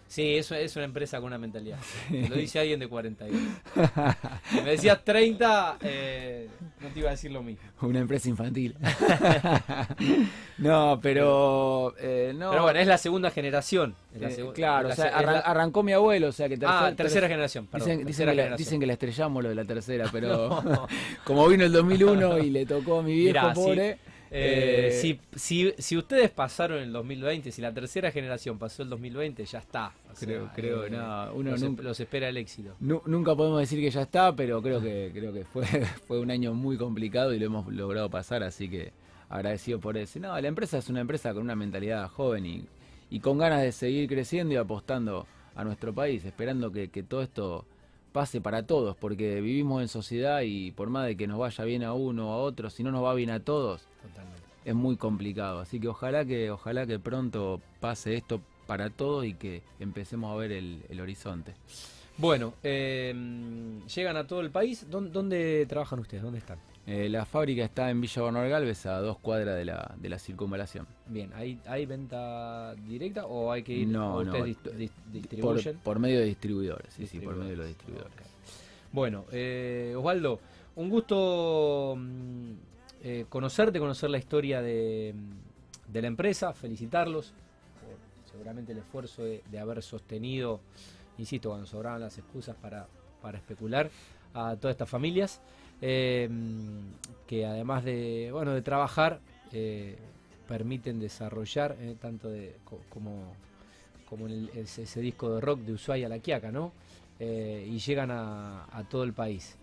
Sí, 0.07 0.35
eso 0.37 0.55
es 0.55 0.73
una 0.77 0.85
empresa 0.85 1.17
con 1.17 1.27
una 1.27 1.37
mentalidad. 1.37 1.77
Lo 2.29 2.35
dice 2.37 2.59
alguien 2.59 2.79
de 2.79 2.87
42. 2.87 3.39
Si 4.49 4.61
me 4.61 4.69
decías 4.71 5.03
30, 5.03 5.77
eh, 5.81 6.47
no 6.81 6.87
te 6.89 6.99
iba 6.99 7.09
a 7.09 7.11
decir 7.11 7.29
lo 7.31 7.43
mismo. 7.43 7.61
Una 7.81 7.99
empresa 7.99 8.29
infantil. 8.29 8.75
no, 10.57 10.99
pero 11.01 11.93
eh, 11.99 12.33
no. 12.35 12.51
Pero 12.51 12.63
bueno, 12.63 12.79
es 12.79 12.87
la 12.87 12.97
segunda 12.97 13.31
generación. 13.31 13.95
Eh, 14.19 14.45
claro, 14.53 14.87
la 14.87 14.93
o 14.93 14.97
sea, 14.97 15.11
arran- 15.17 15.33
la- 15.33 15.39
arrancó 15.39 15.83
mi 15.83 15.93
abuelo, 15.93 16.29
o 16.29 16.31
sea 16.31 16.47
que 16.49 16.55
ah, 16.65 16.87
tercer- 16.91 16.95
tercera 16.95 17.21
ter- 17.21 17.29
generación. 17.31 17.67
Perdón, 17.67 18.05
Dicen, 18.05 18.27
que 18.29 18.35
la, 18.35 18.55
dicen 18.55 18.79
que 18.79 18.85
la 18.87 18.93
estrellamos 18.93 19.43
lo 19.43 19.49
de 19.49 19.55
la 19.55 19.65
tercera, 19.65 20.05
pero 20.11 20.61
No. 20.63 20.87
como 21.23 21.47
vino 21.47 21.63
el 21.65 21.71
2001 21.71 22.39
y 22.39 22.49
le 22.49 22.65
tocó 22.65 22.99
a 22.99 23.03
mi 23.03 23.13
viejo 23.13 23.39
Mirá, 23.39 23.53
sí. 23.95 23.99
Eh, 24.31 24.89
eh, 24.89 24.91
si, 24.91 25.19
si, 25.35 25.73
si 25.77 25.97
ustedes 25.97 26.29
pasaron 26.31 26.79
el 26.79 26.91
2020, 26.91 27.51
si 27.51 27.61
la 27.61 27.73
tercera 27.73 28.11
generación 28.11 28.57
pasó 28.59 28.83
el 28.83 28.89
2020, 28.89 29.45
ya 29.45 29.59
está. 29.59 29.93
O 30.11 30.15
sea, 30.15 30.27
Creo- 30.27 30.49
creo, 30.53 30.85
eh, 30.85 30.89
no, 30.89 31.33
uno 31.33 31.51
los, 31.51 31.61
nunca- 31.61 31.83
los 31.83 31.99
espera 31.99 32.27
el 32.29 32.37
éxito. 32.37 32.75
Nu- 32.79 33.01
nunca 33.05 33.35
podemos 33.35 33.59
decir 33.59 33.79
que 33.79 33.89
ya 33.89 34.01
está, 34.01 34.35
pero 34.35 34.61
creo 34.61 34.81
que 34.81 35.11
creo 35.13 35.31
que 35.33 35.45
fue, 35.45 35.63
fue 36.07 36.19
un 36.19 36.31
año 36.31 36.53
muy 36.53 36.77
complicado 36.77 37.33
y 37.33 37.39
lo 37.39 37.45
hemos 37.45 37.71
logrado 37.71 38.09
pasar, 38.09 38.43
así 38.43 38.69
que 38.69 38.91
agradecido 39.29 39.79
por 39.79 39.97
eso. 39.97 40.19
No, 40.19 40.39
la 40.39 40.47
empresa 40.47 40.77
es 40.77 40.89
una 40.89 41.01
empresa 41.01 41.33
con 41.33 41.43
una 41.43 41.55
mentalidad 41.55 42.07
joven 42.09 42.45
y, 42.45 42.65
y 43.09 43.19
con 43.19 43.37
ganas 43.37 43.61
de 43.61 43.71
seguir 43.71 44.07
creciendo 44.09 44.53
y 44.53 44.57
apostando 44.57 45.25
a 45.55 45.63
nuestro 45.63 45.93
país, 45.93 46.23
esperando 46.25 46.71
que, 46.71 46.89
que 46.89 47.01
todo 47.03 47.21
esto 47.23 47.65
pase 48.17 48.41
para 48.41 48.63
todos, 48.63 48.97
porque 48.97 49.41
vivimos 49.41 49.79
en 49.79 49.87
sociedad 49.87 50.41
y 50.41 50.71
por 50.71 50.89
más 50.89 51.05
de 51.05 51.15
que 51.15 51.27
nos 51.27 51.37
vaya 51.37 51.63
bien 51.65 51.83
a 51.83 51.93
uno 51.93 52.31
o 52.31 52.33
a 52.33 52.37
otro, 52.37 52.71
si 52.71 52.81
no 52.81 52.89
nos 52.91 53.03
va 53.03 53.13
bien 53.13 53.29
a 53.29 53.39
todos, 53.41 53.83
Totalmente. 54.01 54.41
es 54.65 54.73
muy 54.73 54.97
complicado. 54.97 55.59
Así 55.59 55.79
que 55.79 55.87
ojalá 55.87 56.25
que, 56.25 56.49
ojalá 56.49 56.87
que 56.87 56.97
pronto 56.97 57.61
pase 57.79 58.15
esto 58.15 58.41
para 58.65 58.89
todos 58.89 59.23
y 59.23 59.35
que 59.35 59.61
empecemos 59.79 60.33
a 60.33 60.35
ver 60.35 60.51
el, 60.51 60.81
el 60.89 60.99
horizonte. 60.99 61.53
Bueno, 62.17 62.55
eh, 62.63 63.13
llegan 63.95 64.17
a 64.17 64.25
todo 64.25 64.41
el 64.41 64.49
país. 64.49 64.87
¿Dónde, 64.89 65.11
dónde 65.11 65.67
trabajan 65.69 65.99
ustedes? 65.99 66.23
¿Dónde 66.23 66.39
están? 66.39 66.57
Eh, 66.89 67.09
la 67.09 67.25
fábrica 67.25 67.65
está 67.65 67.89
en 67.89 67.99
Villa 67.99 68.21
Bernal 68.21 68.49
Galvez, 68.49 68.85
a 68.85 68.99
dos 69.01 69.19
cuadras 69.19 69.57
de 69.57 69.65
la, 69.65 69.93
de 69.99 70.07
la 70.07 70.17
circunvalación. 70.17 70.87
Bien, 71.07 71.33
¿hay, 71.35 71.59
¿hay 71.67 71.85
venta 71.85 72.73
directa 72.75 73.25
o 73.25 73.51
hay 73.51 73.61
que 73.61 73.73
ir 73.73 73.89
No, 73.89 74.23
no, 74.23 74.31
ustedes 74.31 74.45
dis- 74.45 74.71
dis- 74.77 74.91
Por, 74.91 75.11
distribuyen? 75.11 75.77
por 75.83 75.99
medio 75.99 76.19
de 76.19 76.25
distribuidores, 76.27 76.93
sí, 76.93 77.05
sí, 77.05 77.19
por 77.19 77.35
medio 77.35 77.51
de 77.51 77.57
los 77.57 77.67
distribuidores. 77.67 78.13
Bueno, 78.93 79.25
eh, 79.33 79.93
Osvaldo, 79.97 80.39
un 80.77 80.89
gusto 80.89 81.95
mm, 81.97 82.51
eh, 83.03 83.25
conocerte, 83.27 83.79
conocer 83.79 84.09
la 84.09 84.17
historia 84.19 84.61
de, 84.61 85.13
mm, 85.13 85.91
de 85.91 86.01
la 86.01 86.07
empresa, 86.07 86.53
felicitarlos 86.53 87.33
por 87.81 88.31
seguramente 88.31 88.71
el 88.71 88.77
esfuerzo 88.77 89.25
de, 89.25 89.43
de 89.51 89.59
haber 89.59 89.83
sostenido, 89.83 90.61
insisto, 91.17 91.49
cuando 91.49 91.67
sobraban 91.67 91.99
las 91.99 92.17
excusas 92.17 92.55
para, 92.55 92.87
para 93.21 93.39
especular 93.39 93.89
a 94.33 94.55
todas 94.55 94.73
estas 94.75 94.89
familias, 94.89 95.41
mm, 95.81 97.25
que 97.27 97.45
además 97.45 97.83
de, 97.83 98.29
bueno, 98.31 98.53
de 98.53 98.61
trabajar, 98.61 99.19
eh, 99.53 99.97
permiten 100.47 100.99
desarrollar 100.99 101.75
eh, 101.79 101.95
tanto 102.01 102.29
de, 102.29 102.55
co- 102.63 102.81
como, 102.89 103.33
como 104.09 104.27
en 104.27 104.49
ese, 104.55 105.01
disco 105.01 105.35
de 105.35 105.41
rock 105.41 105.59
de 105.61 105.73
Ushuaia 105.73 106.07
a 106.07 106.09
la 106.09 106.19
Quiaca, 106.19 106.51
¿no? 106.51 106.71
Eh, 107.19 107.67
y 107.69 107.79
llegan 107.79 108.09
a, 108.11 108.65
todo 108.89 109.03
el 109.03 109.13
país. 109.13 109.55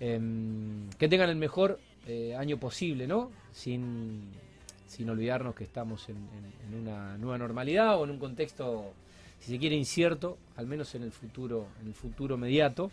Em, 0.00 0.88
que 0.98 1.08
tengan 1.08 1.28
el 1.30 1.36
mejor 1.36 1.78
año 2.36 2.58
posible, 2.58 3.06
¿no? 3.06 3.30
Sin, 3.52 4.22
sin 4.88 5.08
olvidarnos 5.08 5.54
que 5.54 5.62
estamos 5.64 6.08
en 6.08 6.16
una 6.80 7.16
nueva 7.16 7.38
normalidad 7.38 7.96
o 7.98 8.04
en 8.04 8.10
un 8.10 8.18
contexto, 8.18 8.92
si 9.40 9.52
se 9.52 9.58
quiere, 9.58 9.76
incierto, 9.76 10.36
al 10.56 10.66
menos 10.66 10.94
en 10.96 11.02
el 11.04 11.12
futuro, 11.12 11.66
en 11.80 11.88
el 11.88 11.94
futuro 11.94 12.34
inmediato. 12.34 12.90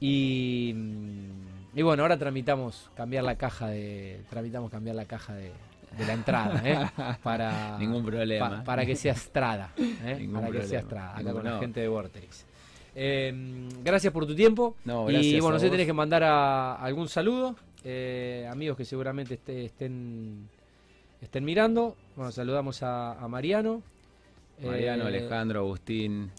Y, 0.00 0.72
mm, 0.74 1.78
y 1.78 1.82
bueno, 1.82 2.02
ahora 2.02 2.16
tramitamos 2.18 2.90
cambiar 2.96 3.24
la 3.24 3.36
caja 3.36 3.68
de. 3.68 4.20
Tramitamos 4.30 4.70
cambiar 4.70 4.96
la 4.96 5.04
caja 5.04 5.34
de, 5.34 5.52
de 5.98 6.06
la 6.06 6.12
entrada, 6.14 6.62
¿eh? 6.64 6.86
Para, 7.22 7.78
Ningún 7.78 8.04
problema. 8.04 8.48
pa- 8.50 8.64
para 8.64 8.86
que 8.86 8.96
sea 8.96 9.12
Estrada. 9.12 9.70
¿eh? 9.78 10.28
Para 10.32 10.50
que 10.50 10.62
sea 10.62 10.80
Estrada, 10.80 11.16
acá 11.18 11.32
con 11.32 11.44
la 11.44 11.58
gente 11.58 11.80
de 11.80 11.88
Vortex. 11.88 12.46
Eh, 12.94 13.68
gracias 13.84 14.12
por 14.12 14.26
tu 14.26 14.34
tiempo. 14.34 14.74
No, 14.84 15.08
y 15.10 15.38
bueno, 15.40 15.54
no 15.54 15.58
sé, 15.60 15.66
vos. 15.66 15.70
tenés 15.72 15.86
que 15.86 15.92
mandar 15.92 16.24
a, 16.24 16.74
algún 16.76 17.08
saludo. 17.08 17.54
eh, 17.84 18.48
amigos 18.50 18.76
que 18.76 18.84
seguramente 18.84 19.34
esté- 19.34 19.64
estén, 19.66 20.48
estén 21.20 21.44
mirando. 21.44 21.94
Bueno, 22.16 22.32
saludamos 22.32 22.82
a, 22.82 23.12
a 23.12 23.28
Mariano. 23.28 23.82
Mariano, 24.62 25.06
Alejandro, 25.06 25.60
Agustín, 25.60 26.30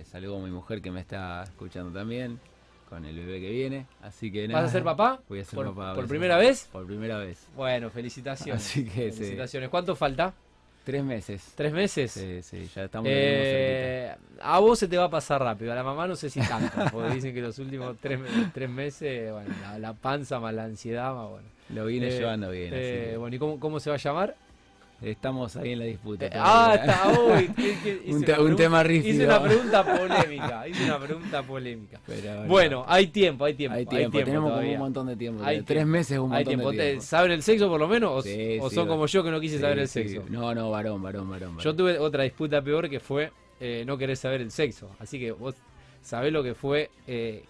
eh, 0.00 0.04
saludo 0.04 0.36
a 0.38 0.44
mi 0.44 0.50
mujer 0.50 0.80
que 0.82 0.90
me 0.90 1.00
está 1.00 1.42
escuchando 1.44 1.96
también, 1.96 2.38
con 2.88 3.04
el 3.04 3.16
bebé 3.16 3.40
que 3.40 3.50
viene, 3.50 3.86
así 4.02 4.30
que 4.32 4.46
¿Vas 4.48 4.64
a 4.64 4.68
ser 4.68 4.82
papá? 4.84 5.20
Voy 5.28 5.40
a 5.40 5.44
ser 5.44 5.54
¿Por, 5.56 5.74
papá. 5.74 5.94
por 5.94 6.06
primera 6.08 6.36
vez? 6.38 6.68
Por 6.72 6.86
primera 6.86 7.18
vez. 7.18 7.46
Bueno, 7.56 7.90
felicitaciones. 7.90 8.64
Así 8.64 8.84
que 8.84 9.10
sí. 9.12 9.18
felicitaciones. 9.18 9.68
¿Cuánto 9.68 9.94
falta? 9.94 10.32
Tres 10.84 11.04
meses. 11.04 11.52
¿Tres 11.54 11.70
meses? 11.72 12.12
Sí, 12.12 12.40
sí, 12.42 12.70
ya 12.74 12.84
estamos 12.84 13.10
Eh, 13.12 14.14
a 14.40 14.58
vos 14.58 14.78
se 14.78 14.88
te 14.88 14.96
va 14.96 15.04
a 15.04 15.10
pasar 15.10 15.42
rápido, 15.42 15.70
a 15.72 15.74
la 15.74 15.82
mamá 15.82 16.06
no 16.06 16.16
sé 16.16 16.30
si 16.30 16.40
tanto, 16.40 16.78
porque 16.92 17.14
dicen 17.14 17.34
que 17.34 17.42
los 17.42 17.58
últimos 17.58 17.96
tres, 18.00 18.18
tres 18.54 18.70
meses, 18.70 19.30
bueno, 19.30 19.54
la, 19.60 19.78
la 19.78 19.92
panza 19.92 20.40
más 20.40 20.54
la 20.54 20.64
ansiedad, 20.64 21.14
más 21.14 21.28
bueno. 21.28 21.48
Lo 21.74 21.84
vine 21.84 22.08
Eh, 22.08 22.18
llevando 22.18 22.50
bien. 22.50 22.68
así 22.68 22.76
Eh, 22.80 23.16
bueno, 23.18 23.36
¿y 23.36 23.38
cómo, 23.38 23.60
cómo 23.60 23.80
se 23.80 23.90
va 23.90 23.96
a 23.96 23.98
llamar? 23.98 24.34
Estamos 25.00 25.54
ahí 25.56 25.72
en 25.72 25.78
la 25.78 25.84
disputa. 25.84 26.26
Eh, 26.26 26.30
ah, 26.34 26.76
está, 26.80 27.40
hice 27.62 28.00
Un 28.10 28.24
te- 28.24 28.34
tema 28.56 28.80
Hice 28.80 28.88
rígido. 28.88 29.24
una 29.26 29.42
pregunta 29.42 29.84
polémica, 29.96 30.68
hice 30.68 30.84
una 30.84 30.98
pregunta 30.98 31.42
polémica. 31.44 32.00
Pero 32.06 32.44
Bueno, 32.46 32.84
hay 32.88 33.06
tiempo, 33.06 33.44
hay 33.44 33.54
tiempo. 33.54 33.76
hay 33.78 33.86
tiempo, 33.86 34.18
tenemos 34.18 34.52
como 34.52 34.68
un 34.72 34.78
montón 34.78 35.06
de 35.06 35.14
tiempo. 35.16 35.44
Hay 35.44 35.58
Tres 35.62 35.66
tiempo. 35.78 35.92
meses 35.92 36.12
es 36.12 36.18
un 36.18 36.32
Hay 36.32 36.44
montón 36.44 36.48
tiempo. 36.50 36.70
de 36.72 36.76
¿Te- 36.78 36.84
tiempo. 36.88 37.04
¿Saben 37.04 37.30
el 37.30 37.42
sexo 37.44 37.68
por 37.68 37.78
lo 37.78 37.86
menos? 37.86 38.10
¿O, 38.12 38.22
Sí, 38.22 38.58
o 38.60 38.68
sí, 38.68 38.74
son 38.74 38.86
va- 38.86 38.88
como 38.92 39.06
yo 39.06 39.22
que 39.22 39.30
no 39.30 39.38
quise 39.40 39.54
Sí, 39.56 39.60
saber 39.62 39.78
el 39.78 39.88
sexo? 39.88 40.24
No, 40.30 40.52
no, 40.52 40.70
varón, 40.70 41.00
varón, 41.00 41.30
varón. 41.30 41.50
Yo 41.52 41.56
varón. 41.58 41.76
tuve 41.76 41.98
otra 42.00 42.24
disputa 42.24 42.60
peor 42.60 42.90
que 42.90 42.98
fue 42.98 43.30
eh, 43.60 43.84
no 43.86 43.96
querer 43.98 44.16
saber 44.16 44.40
el 44.40 44.50
sexo. 44.50 44.90
Así 44.98 45.20
que 45.20 45.30
vos 45.30 45.54
sabés 46.02 46.32
lo 46.32 46.42
que 46.42 46.54
fue 46.54 46.90
eh, 47.06 47.44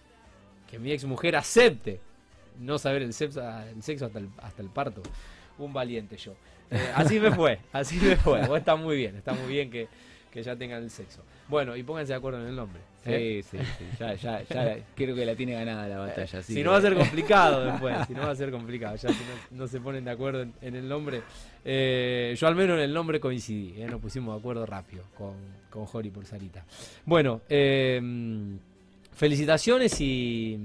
que 0.71 0.79
mi 0.79 0.93
ex 0.93 1.05
mujer 1.07 1.35
acepte 1.37 1.99
no 2.61 2.77
saber 2.79 3.01
el 3.03 3.15
sexo, 3.15 3.41
el 3.75 3.83
sexo 3.83 4.05
hasta, 4.05 4.19
el, 4.19 4.29
hasta 4.37 4.61
el 4.61 4.69
parto. 4.69 5.01
Un 5.59 5.73
valiente 5.73 6.17
yo. 6.17 6.35
Eh, 6.71 6.91
así 6.95 7.19
me 7.19 7.31
fue, 7.33 7.59
así 7.73 7.97
me 7.97 8.17
fue. 8.17 8.47
Vos 8.47 8.59
está 8.59 8.77
muy 8.77 8.97
bien, 8.97 9.17
está 9.17 9.33
muy 9.33 9.53
bien 9.53 9.71
que, 9.71 9.89
que 10.31 10.43
ya 10.43 10.55
tengan 10.57 10.83
el 10.83 10.91
sexo. 10.91 11.23
Bueno, 11.49 11.75
y 11.77 11.83
pónganse 11.83 12.13
de 12.13 12.19
acuerdo 12.19 12.41
en 12.43 12.49
el 12.49 12.57
nombre. 12.57 12.81
¿eh? 13.07 13.43
Sí, 13.43 13.57
sí, 13.59 13.65
sí. 13.79 13.85
Ya, 13.99 14.13
ya, 14.15 14.43
ya 14.43 14.77
creo 14.95 15.15
que 15.17 15.25
la 15.25 15.35
tiene 15.35 15.55
ganada 15.55 15.89
la 15.89 15.99
batalla. 15.99 16.43
si 16.43 16.55
que- 16.55 16.63
no 16.65 16.73
va 16.73 16.77
a 16.77 16.81
ser 16.83 16.95
complicado 16.95 17.65
después, 17.73 17.97
si 18.07 18.13
no 18.13 18.21
va 18.23 18.31
a 18.33 18.37
ser 18.37 18.51
complicado, 18.51 18.97
ya 18.97 19.09
si 19.09 19.15
no, 19.51 19.59
no 19.59 19.67
se 19.67 19.81
ponen 19.81 20.05
de 20.05 20.11
acuerdo 20.11 20.43
en, 20.43 20.53
en 20.61 20.77
el 20.77 20.87
nombre. 20.87 21.23
Eh, 21.65 22.35
yo 22.39 22.47
al 22.47 22.55
menos 22.55 22.77
en 22.77 22.83
el 22.85 22.93
nombre 22.93 23.19
coincidí, 23.19 23.83
nos 23.87 24.01
pusimos 24.01 24.35
de 24.35 24.39
acuerdo 24.41 24.67
rápido 24.67 25.05
con, 25.17 25.35
con 25.71 25.87
Jori 25.87 26.11
por 26.11 26.27
Sarita. 26.27 26.65
Bueno, 27.07 27.41
felicitaciones 29.15 29.99
y, 30.01 30.59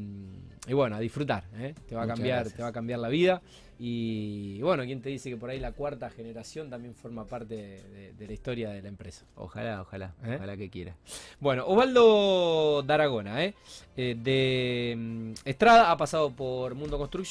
y 0.68 0.74
bueno, 0.74 0.96
a 0.96 1.00
disfrutar, 1.00 1.44
eh. 1.56 1.74
te 1.88 1.96
va 1.96 2.04
a 2.04 2.08
cambiar, 2.08 2.50
te 2.50 2.62
va 2.62 2.70
a 2.70 2.74
cambiar 2.74 3.00
la 3.00 3.10
vida. 3.10 3.42
Y 3.80 4.62
bueno, 4.62 4.84
¿quién 4.86 5.02
te 5.02 5.10
dice 5.10 5.30
que 5.30 5.36
por 5.36 5.50
ahí 5.50 5.60
la 5.60 5.74
cuarta 5.74 6.10
generación 6.10 6.70
también 6.70 6.96
forma 6.96 7.26
parte 7.26 7.56
de, 7.56 8.14
de 8.14 8.28
la 8.28 8.34
historia 8.34 8.70
de 8.70 8.82
la 8.82 8.88
empresa? 8.88 9.26
Ojalá, 9.36 9.82
ojalá, 9.82 10.14
¿Eh? 10.24 10.36
ojalá 10.36 10.56
que 10.56 10.70
quiera. 10.70 10.96
Bueno, 11.40 11.66
Osvaldo 11.68 12.84
Daragona, 12.84 13.44
¿eh? 13.44 13.56
Eh, 13.98 14.16
de 14.18 14.96
mm, 14.98 15.34
Estrada 15.44 15.92
ha 15.92 15.98
pasado 15.98 16.32
por 16.32 16.76
Mundo 16.76 16.98
Construcción. 16.98 17.24